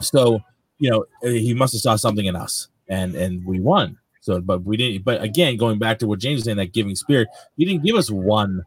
[0.00, 0.40] so
[0.78, 3.98] you know, he must have saw something in us, and and we won.
[4.20, 5.04] So, but we didn't.
[5.04, 7.96] But again, going back to what James was saying, that giving spirit, he didn't give
[7.96, 8.64] us one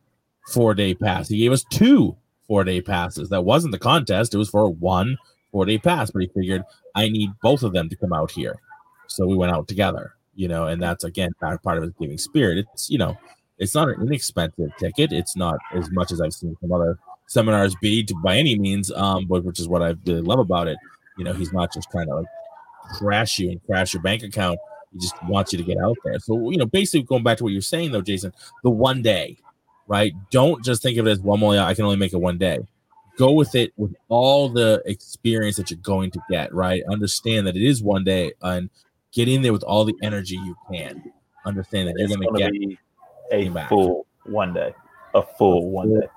[0.48, 1.30] four day pass.
[1.30, 2.18] He gave us two
[2.48, 3.30] four day passes.
[3.30, 4.34] That wasn't the contest.
[4.34, 5.18] It was for one
[5.52, 6.12] four day pass.
[6.12, 6.64] But he figured
[6.96, 8.60] I need both of them to come out here,
[9.08, 10.14] so we went out together.
[10.36, 12.66] You know, and that's again part of his giving spirit.
[12.74, 13.18] It's you know
[13.62, 15.14] it's not an inexpensive ticket.
[15.14, 16.98] It's not as much as I've seen some other
[17.28, 20.68] seminars be to, by any means, um, but which is what I really love about
[20.68, 20.78] it.
[21.18, 22.26] You know, he's not just trying to like
[22.98, 24.60] crash you and crash your bank account.
[24.92, 26.18] He just wants you to get out there.
[26.20, 28.34] So, you know, basically going back to what you're saying though, Jason,
[28.64, 29.38] the one day,
[29.88, 30.14] right?
[30.32, 31.58] Don't just think of it as one more.
[31.58, 32.60] I can only make it one day.
[33.18, 36.82] Go with it with all the experience that you're going to get, right?
[36.90, 38.70] Understand that it is one day and
[39.12, 41.12] get in there with all the energy you can.
[41.46, 42.52] Understand that you're going to get.
[42.52, 42.78] Be-
[43.32, 44.74] a full one day,
[45.16, 46.08] a full one day.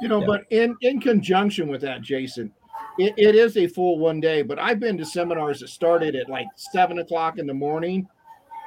[0.00, 0.26] You know, yeah.
[0.26, 2.52] but in in conjunction with that, Jason,
[2.98, 4.42] it, it is a full one day.
[4.42, 8.06] But I've been to seminars that started at like seven o'clock in the morning,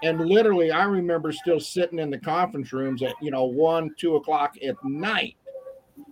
[0.04, 4.16] and literally, I remember still sitting in the conference rooms at you know one, two
[4.16, 5.38] o'clock at night,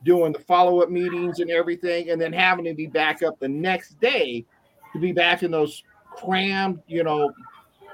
[0.04, 3.48] doing the follow up meetings and everything, and then having to be back up the
[3.48, 4.46] next day
[4.94, 5.84] to be back in those
[6.16, 7.32] crammed, you know,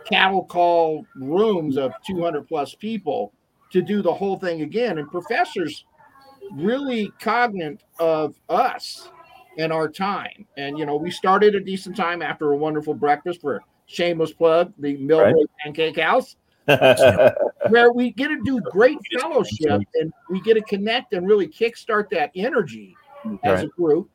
[0.06, 3.34] cattle call rooms of 200 plus people
[3.72, 4.98] to do the whole thing again.
[4.98, 5.86] And professors
[6.54, 9.10] really cognate of us
[9.58, 10.46] and our time.
[10.58, 14.74] And you know, we started a decent time after a wonderful breakfast for shameless plug,
[14.78, 15.46] the Millbrae right.
[15.64, 16.36] Pancake House.
[17.70, 22.09] where we get to do great fellowship and we get to connect and really kickstart
[22.09, 22.95] that energy
[23.43, 24.09] as a group.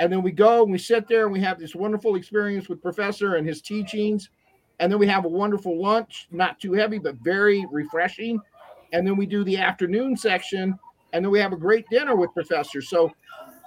[0.00, 2.80] And then we go and we sit there and we have this wonderful experience with
[2.82, 4.30] Professor and his teachings.
[4.80, 8.40] And then we have a wonderful lunch, not too heavy, but very refreshing
[8.92, 10.78] and then we do the afternoon section,
[11.12, 12.80] and then we have a great dinner with Professor.
[12.80, 13.12] So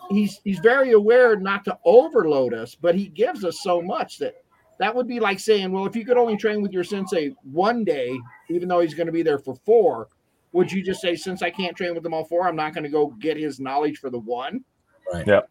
[0.09, 4.40] he's he's very aware not to overload us, but he gives us so much that
[4.81, 7.83] that would be like saying, well, if you could only train with your sensei one
[7.83, 8.17] day,
[8.49, 10.07] even though he's going to be there for four,
[10.53, 12.83] would you just say, since I can't train with them all four, I'm not going
[12.83, 14.65] to go get his knowledge for the one?
[15.13, 15.25] Right.
[15.27, 15.41] Yeah.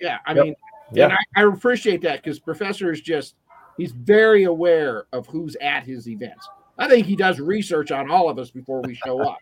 [0.00, 0.18] Yeah.
[0.26, 0.44] I yep.
[0.44, 0.54] mean,
[0.90, 1.04] yeah.
[1.04, 3.36] And I, I appreciate that because Professor is just
[3.76, 6.48] he's very aware of who's at his events.
[6.76, 9.38] I think he does research on all of us before we show up.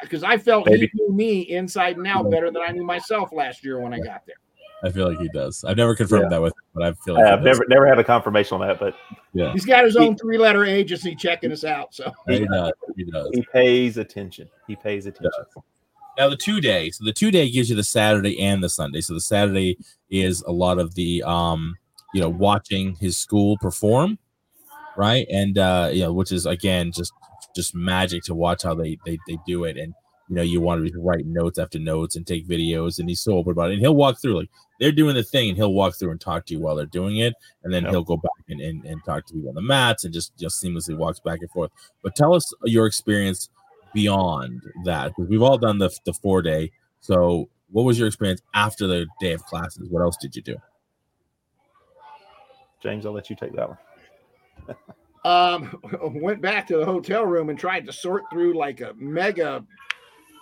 [0.00, 0.90] Because uh, I felt Maybe.
[0.92, 4.00] he knew me inside and out better than I knew myself last year when I
[4.00, 4.36] got there.
[4.82, 5.64] I feel like he does.
[5.64, 6.28] I've never confirmed yeah.
[6.30, 8.80] that with him, but I feel like I've never never had a confirmation on that.
[8.80, 8.94] But
[9.32, 11.94] yeah, he's got his own three letter agency checking us out.
[11.94, 12.72] So he does.
[12.96, 13.30] He does.
[13.32, 14.48] He pays attention.
[14.66, 15.44] He pays attention.
[16.18, 16.90] Now the two day.
[16.90, 19.00] So the two day gives you the Saturday and the Sunday.
[19.00, 19.78] So the Saturday
[20.10, 21.76] is a lot of the um,
[22.12, 24.18] you know, watching his school perform
[24.96, 25.26] right?
[25.30, 27.12] And uh, you know, which is again just
[27.56, 29.76] just magic to watch how they they they do it.
[29.76, 29.94] And
[30.30, 33.36] you know, you want to write notes after notes and take videos, and he's so
[33.36, 33.74] open about it.
[33.74, 36.46] And he'll walk through like they're doing the thing, and he'll walk through and talk
[36.46, 37.90] to you while they're doing it, and then yep.
[37.90, 40.62] he'll go back and, and, and talk to you on the mats and just just
[40.62, 41.72] seamlessly walks back and forth.
[42.04, 43.50] But tell us your experience
[43.92, 46.70] beyond that because we've all done the the four day.
[47.00, 49.88] So, what was your experience after the day of classes?
[49.90, 50.56] What else did you do?
[52.80, 54.76] James, I'll let you take that one
[55.24, 55.80] um,
[56.22, 59.64] went back to the hotel room and tried to sort through like a mega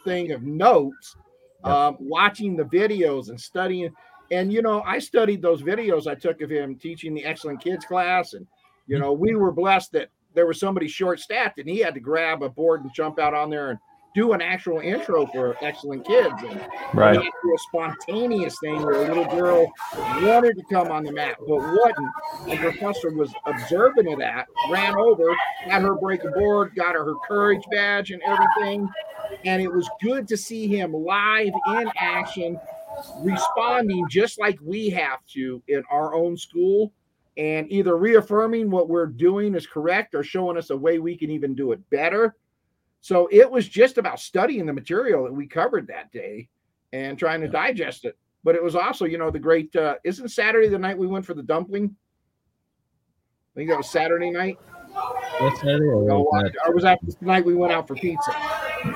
[0.05, 1.17] thing of notes,
[1.65, 3.93] um, watching the videos and studying.
[4.31, 7.85] And you know, I studied those videos I took of him teaching the excellent kids
[7.85, 8.47] class, and
[8.87, 9.05] you mm-hmm.
[9.05, 12.43] know, we were blessed that there was somebody short staffed and he had to grab
[12.43, 13.79] a board and jump out on there and
[14.15, 16.35] do an actual intro for excellent kids.
[16.49, 16.61] And
[16.95, 17.19] Right.
[17.19, 19.71] a spontaneous thing where a little girl
[20.23, 22.13] wanted to come on the mat but wouldn't.
[22.49, 27.05] And professor was observant of that, ran over, had her break a board, got her
[27.05, 28.89] her courage badge and everything.
[29.45, 32.59] And it was good to see him live in action,
[33.21, 36.93] responding just like we have to in our own school,
[37.37, 41.31] and either reaffirming what we're doing is correct or showing us a way we can
[41.31, 42.35] even do it better.
[43.01, 46.49] So it was just about studying the material that we covered that day
[46.93, 47.53] and trying to Yeah.
[47.53, 48.17] digest it.
[48.43, 51.25] But it was also, you know, the great uh isn't Saturday the night we went
[51.25, 51.95] for the dumpling?
[53.55, 54.59] I think that was Saturday night.
[55.39, 55.81] What's that?
[55.81, 58.33] Or was that- or was that the night we went out for pizza?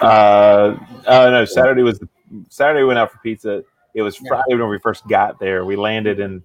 [0.01, 0.76] Uh,
[1.07, 2.09] oh no, Saturday was the
[2.49, 3.62] Saturday we went out for pizza.
[3.95, 4.28] It was Yeah.
[4.28, 5.64] Friday when we first got there.
[5.64, 6.43] We landed and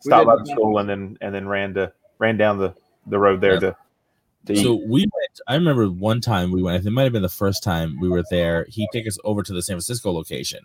[0.00, 2.74] stopped by the school and then and then ran to ran down the
[3.06, 3.60] the road there Yeah.
[3.60, 3.76] to
[4.46, 4.88] to So eat.
[4.88, 5.40] we went.
[5.46, 6.84] I remember one time we went.
[6.84, 8.66] It might have been the first time we were there.
[8.68, 10.60] He took us over to the San Francisco location,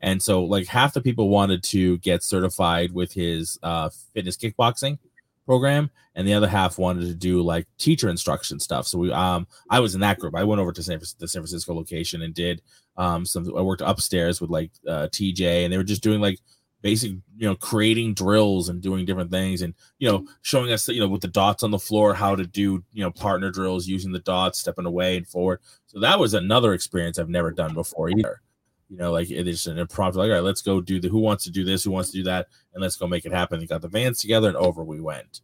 [0.00, 4.98] and so like half the people wanted to get certified with his uh, fitness kickboxing
[5.46, 8.86] program, and the other half wanted to do like teacher instruction stuff.
[8.86, 10.34] So we, um, I was in that group.
[10.36, 12.62] I went over to San, the San Francisco location and did
[12.96, 13.46] um some.
[13.56, 16.38] I worked upstairs with like uh, TJ, and they were just doing like
[16.82, 21.00] basic, you know, creating drills and doing different things, and you know, showing us, you
[21.00, 24.12] know, with the dots on the floor, how to do, you know, partner drills using
[24.12, 25.60] the dots, stepping away and forward.
[25.86, 28.42] So that was another experience I've never done before either.
[28.88, 31.18] You know, like it is an impromptu, like, all right, let's go do the who
[31.18, 33.58] wants to do this, who wants to do that, and let's go make it happen.
[33.58, 35.40] They got the vans together and over we went.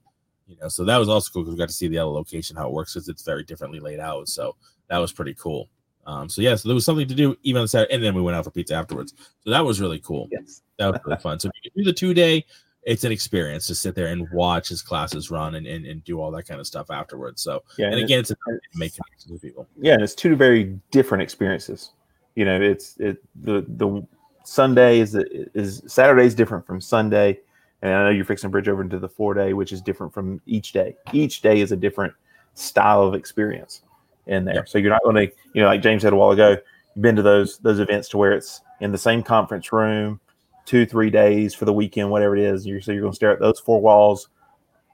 [0.47, 2.57] You know, so that was also cool because we got to see the other location,
[2.57, 4.29] how it works, because it's very differently laid out.
[4.29, 4.57] So
[4.89, 5.69] that was pretty cool.
[6.07, 8.23] Um, so yeah, so there was something to do even on Saturday, and then we
[8.23, 9.15] went out for pizza afterwards.
[9.45, 10.63] So that was really cool Yes.
[10.79, 11.39] that was really fun.
[11.39, 12.45] So if you do the two day,
[12.83, 16.19] it's an experience to sit there and watch his classes run and, and, and do
[16.21, 17.43] all that kind of stuff afterwards.
[17.43, 17.87] So Yeah.
[17.87, 19.69] and and again, it's a to make connections with people.
[19.81, 21.91] yeah, and it's two very different experiences.
[22.35, 24.07] You know, it's it the the
[24.45, 27.41] Sunday is is Saturday is different from Sunday,
[27.83, 30.41] and I know you're fixing bridge over into the four day, which is different from
[30.47, 30.97] each day.
[31.13, 32.15] Each day is a different
[32.55, 33.83] style of experience
[34.27, 34.57] in there.
[34.57, 34.69] Yep.
[34.69, 36.57] So you're not going to, you know, like James said a while ago,
[36.95, 40.21] you've been to those those events to where it's in the same conference room,
[40.67, 42.67] two three days for the weekend, whatever it is.
[42.67, 44.29] You're, so you're going to stare at those four walls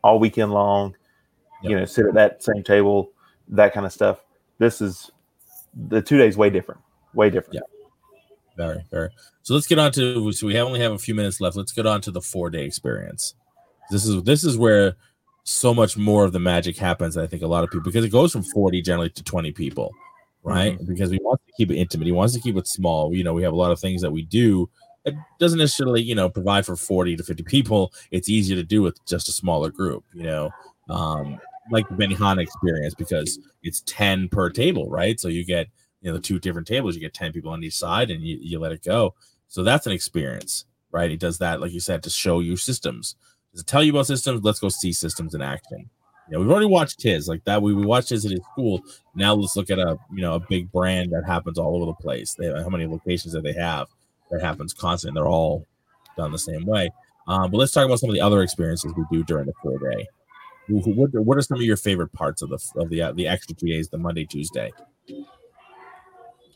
[0.03, 0.97] all weekend long.
[1.63, 3.11] You know, sit at that same table,
[3.49, 4.21] that kind of stuff.
[4.59, 5.11] This is
[5.89, 6.81] the two days way different,
[7.17, 7.55] way different.
[7.55, 7.61] Yeah.
[8.57, 9.11] Very, very.
[9.43, 11.57] So let's get on to so we only have a few minutes left.
[11.57, 13.35] Let's get on to the four day experience.
[13.91, 14.97] This is this is where
[15.45, 17.17] so much more of the magic happens.
[17.17, 19.93] I think a lot of people because it goes from 40 generally to 20 people,
[20.43, 20.79] right?
[20.87, 22.07] Because we want to keep it intimate.
[22.07, 23.15] He wants to keep it small.
[23.15, 24.69] You know, we have a lot of things that we do.
[25.05, 27.93] It doesn't necessarily, you know, provide for 40 to 50 people.
[28.11, 30.51] It's easier to do with just a smaller group, you know.
[30.89, 31.39] Um,
[31.71, 35.19] like the Benihana experience because it's 10 per table, right?
[35.21, 35.69] So you get
[36.01, 38.39] you know the two different tables you get 10 people on each side and you,
[38.41, 39.15] you let it go.
[39.49, 40.65] So that's an experience
[40.97, 41.11] right?
[41.11, 43.17] He does that like you said to show you systems.
[43.53, 44.43] Does it tell you about systems?
[44.43, 45.91] Let's go see systems in action.
[46.29, 48.81] You know we've already watched his like that we, we watched his at his school.
[49.15, 51.95] Now let's look at a you know a big brand that happens all over the
[51.95, 52.35] place.
[52.35, 53.89] They have, how many locations that they have
[54.31, 55.67] that happens constant they're all
[56.17, 56.91] done the same way.
[57.29, 59.79] Um, but let's talk about some of the other experiences we do during the four
[59.79, 60.07] day.
[60.69, 63.13] Wh- wh- what, what are some of your favorite parts of the of the uh,
[63.13, 64.73] the extra two days the monday tuesday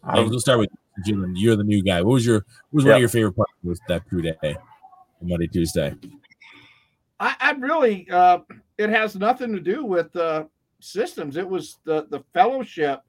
[0.05, 0.71] I don't- we'll start with
[1.05, 1.37] Julian.
[1.37, 2.03] You're the new guy.
[2.03, 4.57] What was your what was one of your favorite parts of that two day,
[5.23, 5.95] Monday, Tuesday?
[7.19, 8.39] I, I really uh
[8.79, 10.45] it has nothing to do with uh
[10.81, 11.37] systems.
[11.37, 13.03] It was the the fellowship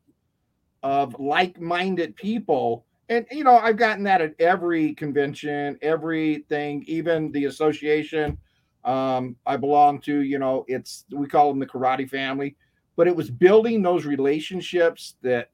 [0.84, 2.86] of like-minded people.
[3.10, 8.38] And you know, I've gotten that at every convention, everything, even the association
[8.84, 12.56] um I belong to, you know, it's we call them the karate family,
[12.96, 15.50] but it was building those relationships that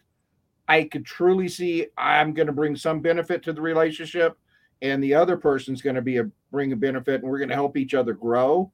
[0.67, 4.37] I could truly see I'm going to bring some benefit to the relationship
[4.81, 7.55] and the other person's going to be a bring a benefit and we're going to
[7.55, 8.71] help each other grow.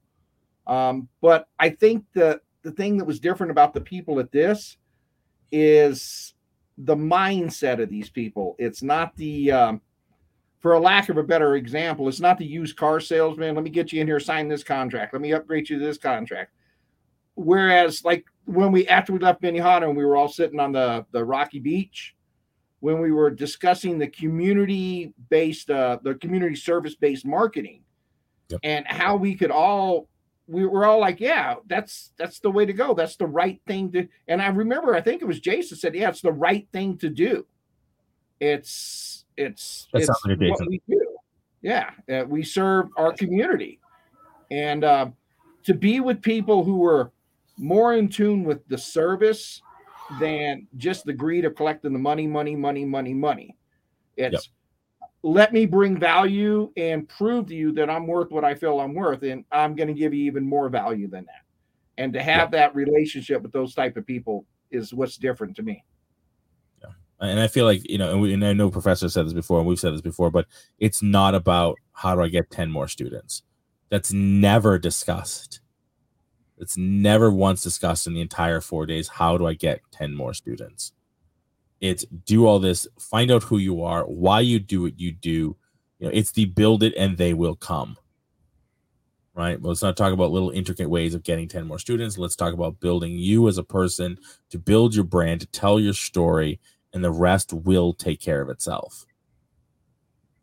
[0.65, 4.77] Um, but i think the the thing that was different about the people at this
[5.51, 6.33] is
[6.77, 8.55] the mindset of these people.
[8.57, 9.81] It's not the um,
[10.59, 13.69] for a lack of a better example it's not the used car salesman let me
[13.69, 15.13] get you in here sign this contract.
[15.13, 16.53] Let me upgrade you to this contract.
[17.35, 21.05] Whereas like when we after we left Benihana and we were all sitting on the
[21.11, 22.15] the rocky beach
[22.79, 27.81] when we were discussing the community based uh the community service based marketing
[28.49, 28.59] Yep.
[28.63, 30.09] and how we could all
[30.47, 32.93] we were all like yeah that's that's the way to go.
[32.93, 36.09] That's the right thing to and i remember i think it was jason said yeah
[36.09, 37.45] it's the right thing to do.
[38.41, 41.07] It's it's That it's what we do.
[41.61, 43.79] Yeah uh, we serve our community.
[44.51, 45.07] And uh,
[45.63, 47.11] to be with people who were
[47.57, 49.61] more in tune with the service
[50.19, 53.55] than just the greed of collecting the money, money, money, money, money.
[54.17, 55.09] It's yep.
[55.23, 58.93] let me bring value and prove to you that I'm worth what I feel I'm
[58.93, 61.41] worth, and I'm going to give you even more value than that.
[61.97, 62.51] And to have yep.
[62.51, 65.83] that relationship with those type of people is what's different to me.
[66.81, 66.89] Yeah,
[67.19, 69.59] and I feel like you know, and, we, and I know Professor said this before,
[69.59, 70.47] and we've said this before, but
[70.79, 73.43] it's not about how do I get ten more students.
[73.89, 75.59] That's never discussed
[76.57, 79.07] it's never once discussed in the entire four days.
[79.07, 80.93] How do I get 10 more students?
[81.81, 85.57] It's do all this, find out who you are, why you do what you do.
[85.99, 87.97] You know, it's the build it and they will come.
[89.35, 89.59] Right.
[89.59, 92.19] Well, let's not talk about little intricate ways of getting 10 more students.
[92.19, 94.19] Let's talk about building you as a person
[94.51, 96.59] to build your brand, to tell your story,
[96.93, 99.07] and the rest will take care of itself.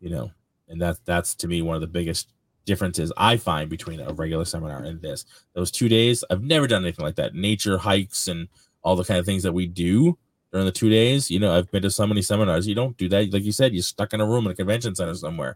[0.01, 0.31] You know,
[0.67, 2.33] and that's that's to me one of the biggest
[2.65, 5.25] differences I find between a regular seminar and this.
[5.53, 7.35] Those two days, I've never done anything like that.
[7.35, 8.47] Nature hikes and
[8.83, 10.17] all the kind of things that we do
[10.51, 11.29] during the two days.
[11.31, 12.67] You know, I've been to so many seminars.
[12.67, 13.33] You don't do that.
[13.33, 15.55] Like you said, you're stuck in a room in a convention center somewhere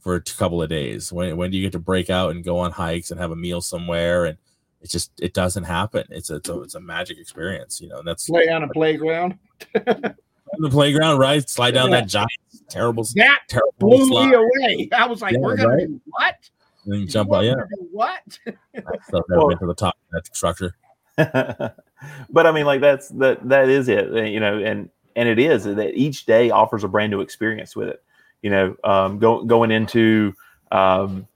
[0.00, 1.12] for a couple of days.
[1.12, 3.36] When when do you get to break out and go on hikes and have a
[3.36, 4.26] meal somewhere?
[4.26, 4.38] And
[4.80, 6.04] it just it doesn't happen.
[6.10, 7.80] It's a it's a, it's a magic experience.
[7.80, 9.38] You know, and that's play on a playground.
[9.76, 11.48] on the playground, right?
[11.48, 12.00] Slide down yeah.
[12.00, 12.30] that giant,
[12.68, 14.28] terrible, that terrible blew slide.
[14.28, 14.88] me away.
[14.96, 15.86] I was like, yeah, "We're gonna right?
[15.86, 16.50] do what?"
[16.86, 17.54] And then you jump out, yeah.
[17.90, 18.22] What?
[18.28, 18.52] Stuff
[19.28, 20.76] never well, to the top of that structure.
[21.16, 25.38] but I mean, like that's that that is it, uh, you know, and and it
[25.38, 28.02] is that each day offers a brand new experience with it.
[28.42, 30.34] You know, um, go, going into
[30.70, 31.26] um,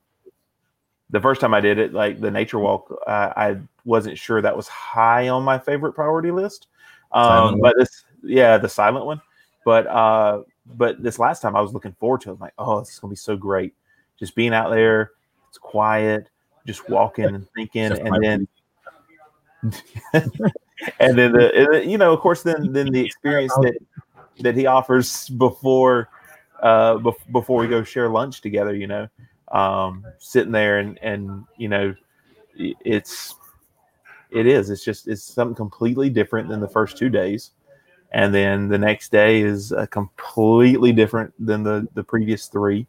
[1.09, 4.57] the first time I did it, like the nature walk, uh, I wasn't sure that
[4.57, 6.68] was high on my favorite priority list.
[7.11, 9.20] Um, but this yeah, the silent one.
[9.64, 10.43] But uh,
[10.77, 12.35] but this last time I was looking forward to it.
[12.35, 13.75] I'm like, oh, this is gonna be so great.
[14.18, 15.12] Just being out there,
[15.49, 16.29] it's quiet,
[16.66, 18.49] just walking and thinking, and then
[21.01, 23.79] and then the you know, of course, then then the experience that
[24.41, 26.09] that he offers before
[26.62, 26.99] uh
[27.33, 29.09] before we go share lunch together, you know,
[29.53, 31.95] um, sitting there and and you know,
[32.57, 33.35] it's
[34.31, 37.53] it is it's just it's something completely different than the first two days
[38.12, 42.86] and then the next day is a completely different than the the previous three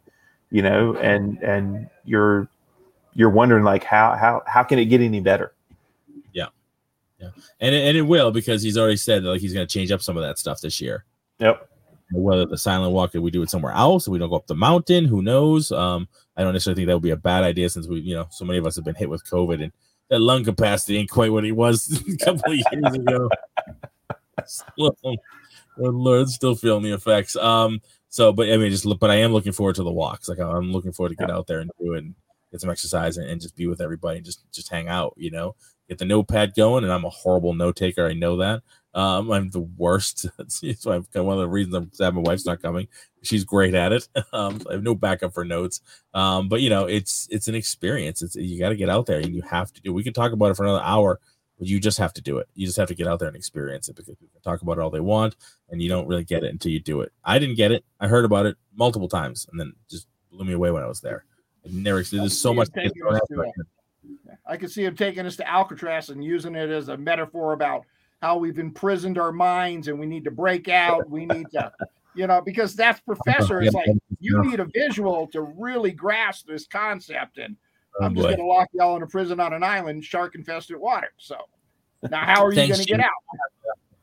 [0.50, 2.48] you know and and you're
[3.14, 5.52] you're wondering like how how how can it get any better?
[6.32, 6.46] Yeah.
[7.18, 7.28] Yeah.
[7.60, 9.90] And it, and it will because he's already said that like he's going to change
[9.90, 11.04] up some of that stuff this year.
[11.38, 11.68] Yep.
[12.12, 14.54] Whether the silent walk that we do it somewhere else we don't go up the
[14.54, 15.72] mountain who knows?
[15.72, 18.26] Um i don't necessarily think that would be a bad idea since we you know
[18.30, 19.70] so many of us have been hit with covid and
[20.08, 23.28] that lung capacity ain't quite what it was a couple of years ago
[24.46, 24.96] still,
[25.76, 27.36] Lord, still feeling the effects.
[27.36, 30.28] Um, so, but I mean, just look, but I am looking forward to the walks.
[30.28, 32.14] Like I'm looking forward to get out there and do it and
[32.50, 35.14] get some exercise and, and just be with everybody and just just hang out.
[35.16, 35.54] You know,
[35.88, 36.84] get the notepad going.
[36.84, 38.06] And I'm a horrible note taker.
[38.06, 38.62] I know that.
[38.94, 40.26] Um, I'm the worst.
[40.38, 42.88] I've one of the reasons I'm sad my wife's not coming.
[43.22, 44.08] She's great at it.
[44.34, 45.80] Um, I have no backup for notes.
[46.14, 48.22] Um, but you know, it's it's an experience.
[48.22, 49.92] It's you got to get out there and you have to do.
[49.92, 51.20] We could talk about it for another hour
[51.58, 52.48] but you just have to do it.
[52.54, 54.80] You just have to get out there and experience it because people talk about it
[54.80, 55.36] all they want,
[55.70, 57.12] and you don't really get it until you do it.
[57.24, 57.84] I didn't get it.
[58.00, 61.00] I heard about it multiple times, and then just blew me away when I was
[61.00, 61.24] there.
[61.64, 62.02] I never.
[62.02, 62.68] There's so much.
[64.46, 67.84] I could see him taking us to Alcatraz and using it as a metaphor about
[68.20, 71.08] how we've imprisoned our minds and we need to break out.
[71.08, 71.72] We need to,
[72.14, 73.88] you know, because that's professor is like
[74.20, 77.56] you need a visual to really grasp this concept and
[78.00, 81.12] I'm just going to lock y'all in a prison on an island, shark infested water.
[81.18, 81.36] So
[82.10, 83.10] now, how are you going to get out?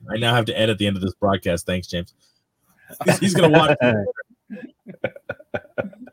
[0.10, 1.66] I now have to edit the end of this broadcast.
[1.66, 2.14] Thanks, James.
[3.20, 3.78] He's going to watch.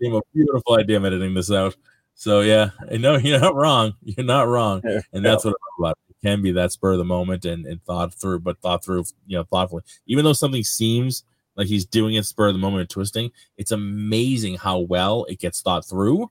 [0.01, 1.01] Gave a beautiful idea.
[1.01, 1.77] Editing this out.
[2.15, 3.95] So yeah, no, you're not wrong.
[4.03, 5.99] You're not wrong, and that's what I'm about.
[6.09, 9.05] It can be that spur of the moment and, and thought through, but thought through,
[9.27, 9.83] you know, thoughtfully.
[10.07, 11.25] Even though something seems
[11.57, 15.39] like he's doing it spur of the moment and twisting, it's amazing how well it
[15.39, 16.31] gets thought through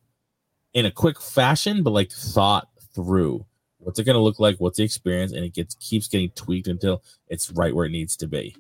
[0.76, 3.44] in a quick fashion, but like thought through.
[3.80, 4.58] What's it going to look like?
[4.58, 5.32] What's the experience?
[5.32, 8.56] And it gets keeps getting tweaked until it's right where it needs to be.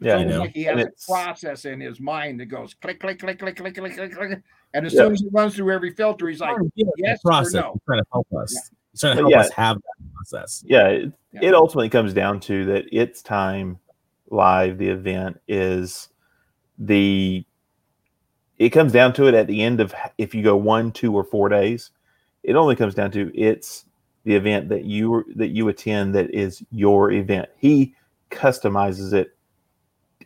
[0.00, 0.40] Yeah, you know?
[0.40, 3.74] like he has a process in his mind that goes click, click, click, click, click,
[3.74, 4.42] click, click, click.
[4.74, 5.02] And as yeah.
[5.02, 7.54] soon as he runs through every filter, he's like, yeah, yes process.
[7.54, 7.80] or no.
[7.86, 8.52] Trying to help us.
[8.54, 8.60] Yeah.
[8.96, 10.64] To help yeah, us have that process.
[10.66, 12.84] Yeah it, yeah, it ultimately comes down to that.
[12.92, 13.78] It's time
[14.30, 14.78] live.
[14.78, 16.08] The event is
[16.78, 17.44] the
[18.58, 21.24] it comes down to it at the end of if you go one, two, or
[21.24, 21.90] four days,
[22.42, 23.84] it only comes down to it's
[24.24, 27.48] the event that you that you attend that is your event.
[27.56, 27.94] He
[28.30, 29.36] customizes it,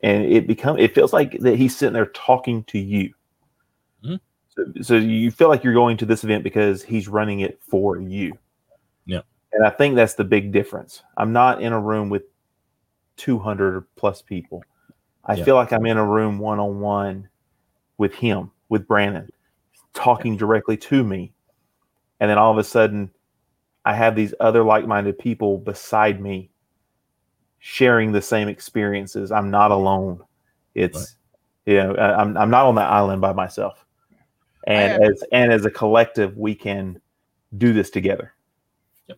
[0.03, 3.15] and it become it feels like that he's sitting there talking to you.
[4.05, 4.17] Mm-hmm.
[4.49, 7.99] So, so you feel like you're going to this event because he's running it for
[7.99, 8.37] you.
[9.07, 9.23] Yeah,
[9.53, 11.03] and I think that's the big difference.
[11.17, 12.25] I'm not in a room with
[13.17, 14.63] 200 plus people.
[15.25, 15.45] I Yeah.
[15.45, 17.29] feel like I'm in a room one on one
[17.99, 19.29] with him, with Brandon,
[19.93, 21.33] talking directly to me.
[22.21, 23.11] And then all of a sudden,
[23.85, 26.51] I have these other like minded people beside me
[27.59, 29.31] sharing the same experiences.
[29.33, 30.23] I'm not alone.
[30.75, 31.17] It's,
[31.67, 33.85] you know, I'm, I'm not on that island by myself.
[34.67, 37.01] And as, and as a collective, we can
[37.57, 38.35] do this together.
[39.09, 39.17] You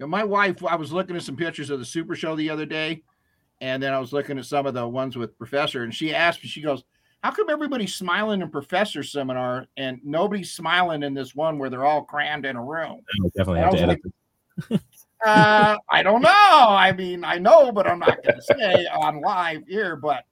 [0.00, 2.66] know, my wife, I was looking at some pictures of the Super Show the other
[2.66, 3.02] day,
[3.60, 6.42] and then I was looking at some of the ones with Professor, and she asked
[6.42, 6.82] me, she goes,
[7.24, 11.84] "How come everybody's smiling in Professor seminar and nobody's smiling in this one where they're
[11.84, 14.80] all crammed in a room?" I definitely have to like.
[15.24, 16.28] Uh, I don't know.
[16.30, 19.96] I mean, I know, but I'm not going to say on live here.
[19.96, 20.24] But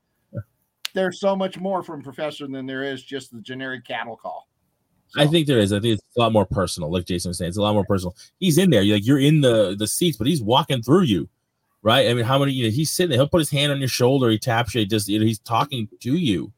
[0.93, 4.49] there's so much more from Professor than there is just the generic cattle call.
[5.17, 5.73] I think there is.
[5.73, 6.91] I think it's a lot more personal.
[6.91, 8.15] Like Jason was saying, it's a lot more personal.
[8.39, 8.83] He's in there.
[8.83, 11.29] You're like you're in the the seats, but he's walking through you,
[11.83, 12.09] right?
[12.09, 12.53] I mean, how many?
[12.53, 13.19] You know, he's sitting there.
[13.19, 14.31] He'll put his hand on your shoulder.
[14.31, 14.81] He taps you.
[14.81, 16.53] He just you know, he's talking to you.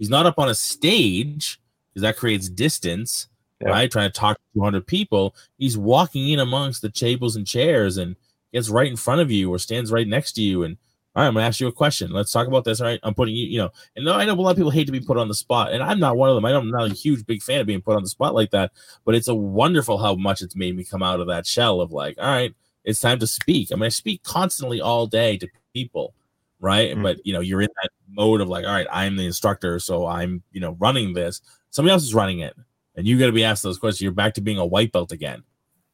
[0.00, 1.60] He's not up on a stage
[1.94, 3.28] because that creates distance,
[3.60, 3.68] Yeah.
[3.68, 3.88] right?
[3.92, 5.36] Trying to talk to 200 people.
[5.58, 8.16] He's walking in amongst the tables and chairs and
[8.52, 10.76] gets right in front of you or stands right next to you and.
[11.16, 12.12] All right, I'm gonna ask you a question.
[12.12, 12.80] Let's talk about this.
[12.80, 14.84] All right, I'm putting you, you know, and I know a lot of people hate
[14.86, 16.44] to be put on the spot, and I'm not one of them.
[16.44, 18.70] I'm not a huge big fan of being put on the spot like that
[19.04, 21.90] but it's a wonderful how much it's made me come out of that shell of
[21.90, 23.72] like, all right, it's time to speak.
[23.72, 26.14] I mean, I speak constantly all day to people,
[26.60, 26.96] right?
[26.96, 27.02] Mhm.
[27.02, 30.06] But you know, you're in that mode of like, all right, I'm the instructor, so
[30.06, 31.40] I'm you know running this.
[31.70, 32.54] Somebody else is running it,
[32.96, 34.02] and you got to be asked those questions.
[34.02, 35.42] You're back to being a white belt again,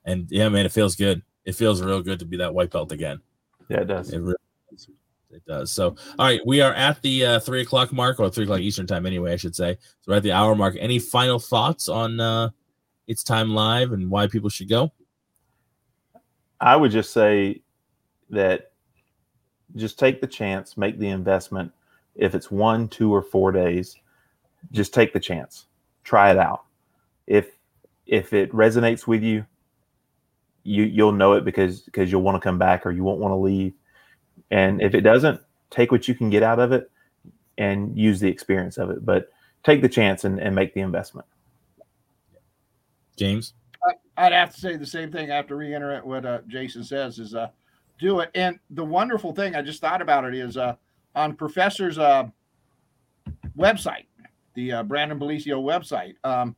[0.04, 1.22] and yeah, man, it feels good.
[1.44, 3.20] It feels real good to be that white belt again.
[3.68, 4.12] Yeah, it does.
[4.12, 4.36] It really
[4.70, 4.88] does.
[5.30, 5.72] It does.
[5.72, 8.86] So, all right, we are at the uh, three o'clock mark, or three o'clock Eastern
[8.86, 9.32] time, anyway.
[9.32, 9.76] I should say.
[10.00, 10.76] So we're at the hour mark.
[10.78, 12.50] Any final thoughts on uh,
[13.06, 14.92] it's time live and why people should go?
[16.60, 17.62] I would just say
[18.30, 18.72] that
[19.74, 21.72] just take the chance, make the investment.
[22.16, 23.96] If it's one, two, or four days,
[24.72, 25.66] just take the chance.
[26.04, 26.64] Try it out.
[27.26, 27.50] If
[28.06, 29.44] if it resonates with you,
[30.62, 33.32] you you'll know it because because you'll want to come back or you won't want
[33.32, 33.74] to leave.
[34.50, 35.40] And if it doesn't,
[35.70, 36.90] take what you can get out of it
[37.58, 39.04] and use the experience of it.
[39.04, 39.30] But
[39.64, 41.26] take the chance and, and make the investment.
[43.16, 43.54] James.
[44.18, 45.30] I'd have to say the same thing.
[45.30, 47.48] I have to reiterate what uh, Jason says is uh,
[47.98, 48.30] do it.
[48.34, 50.76] And the wonderful thing I just thought about it is uh,
[51.16, 52.28] on Professor's uh,
[53.58, 54.06] website,
[54.54, 56.14] the uh, Brandon Belicio website.
[56.22, 56.54] Um,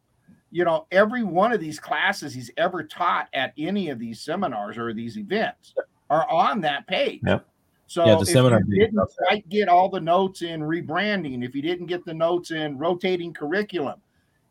[0.50, 4.76] you know, every one of these classes he's ever taught at any of these seminars
[4.76, 5.74] or these events
[6.10, 7.20] are on that page.
[7.26, 7.46] Yep.
[7.86, 11.54] So Yeah, the if seminar you didn't quite get all the notes in rebranding, if
[11.54, 14.00] you didn't get the notes in rotating curriculum,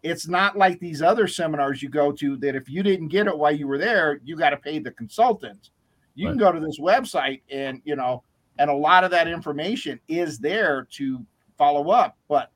[0.04, 3.38] it's not like these other seminars you go to that if you didn't get it
[3.38, 5.72] while you were there, you got to pay the consultants.
[6.16, 8.24] You can go to this website and you know,
[8.60, 11.26] and a lot of that information is there to
[11.58, 12.18] follow up.
[12.28, 12.52] But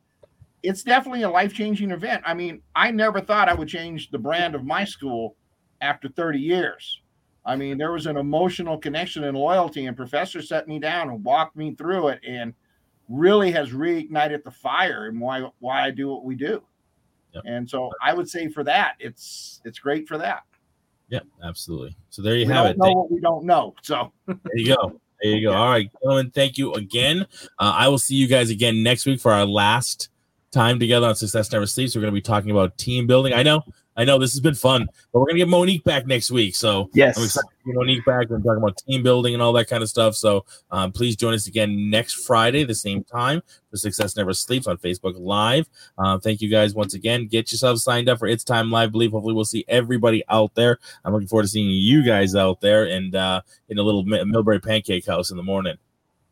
[0.64, 2.24] it's definitely a life changing event.
[2.26, 5.36] I mean, I never thought I would change the brand of my school
[5.82, 7.02] after 30 years.
[7.46, 11.24] I mean, there was an emotional connection and loyalty, and Professor set me down and
[11.24, 12.54] walked me through it, and
[13.10, 16.62] really has reignited the fire and why why I do what we do.
[17.34, 17.44] Yep.
[17.48, 20.44] And so I would say for that, it's it's great for that.
[21.10, 21.96] Yeah, absolutely.
[22.12, 22.78] So there you we have it.
[22.78, 23.74] know Thank- what we don't know.
[23.82, 25.02] So There you go.
[25.22, 25.54] There you go.
[25.54, 27.28] All right, gentlemen, thank you again.
[27.60, 30.10] Uh, I will see you guys again next week for our last
[30.52, 31.96] time together on Success Never Sleeps.
[31.96, 33.34] We're going to be talking about team building.
[33.34, 33.64] I know,
[34.02, 36.56] I know this has been fun, but we're going to get Monique back next week.
[36.56, 37.18] So Yes.
[37.18, 38.30] I'm excited to get Monique back.
[38.30, 40.16] We're talking about team building and all that kind of stuff.
[40.16, 44.66] So um, please join us again next Friday, the same time for Success Never Sleeps
[44.66, 45.70] on Facebook Live.
[46.00, 47.28] Uh, thank you guys once again.
[47.28, 48.92] Get yourselves signed up for It's Time Live.
[48.92, 50.80] Believe hopefully we'll see everybody out there.
[51.06, 54.24] I'm looking forward to seeing you guys out there and uh, in a little Mi-
[54.24, 55.76] Millbrae Pancake House in the morning.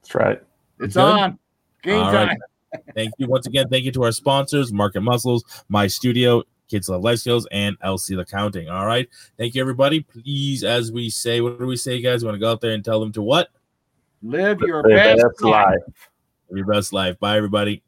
[0.01, 0.41] That's right.
[0.79, 1.01] it's Good.
[1.01, 1.39] on
[1.83, 2.27] game All time.
[2.29, 2.37] right.
[2.95, 3.67] Thank you once again.
[3.69, 8.25] Thank you to our sponsors, Market Muscles, My Studio, Kids Love Life Skills, and LC
[8.29, 8.69] Counting.
[8.69, 9.09] All right.
[9.37, 10.01] Thank you, everybody.
[10.01, 12.23] Please, as we say, what do we say, guys?
[12.23, 13.49] We want to go out there and tell them to what?
[14.21, 15.67] Live your Live best best life.
[15.67, 16.09] life.
[16.49, 17.19] Live your best life.
[17.19, 17.83] Bye, everybody.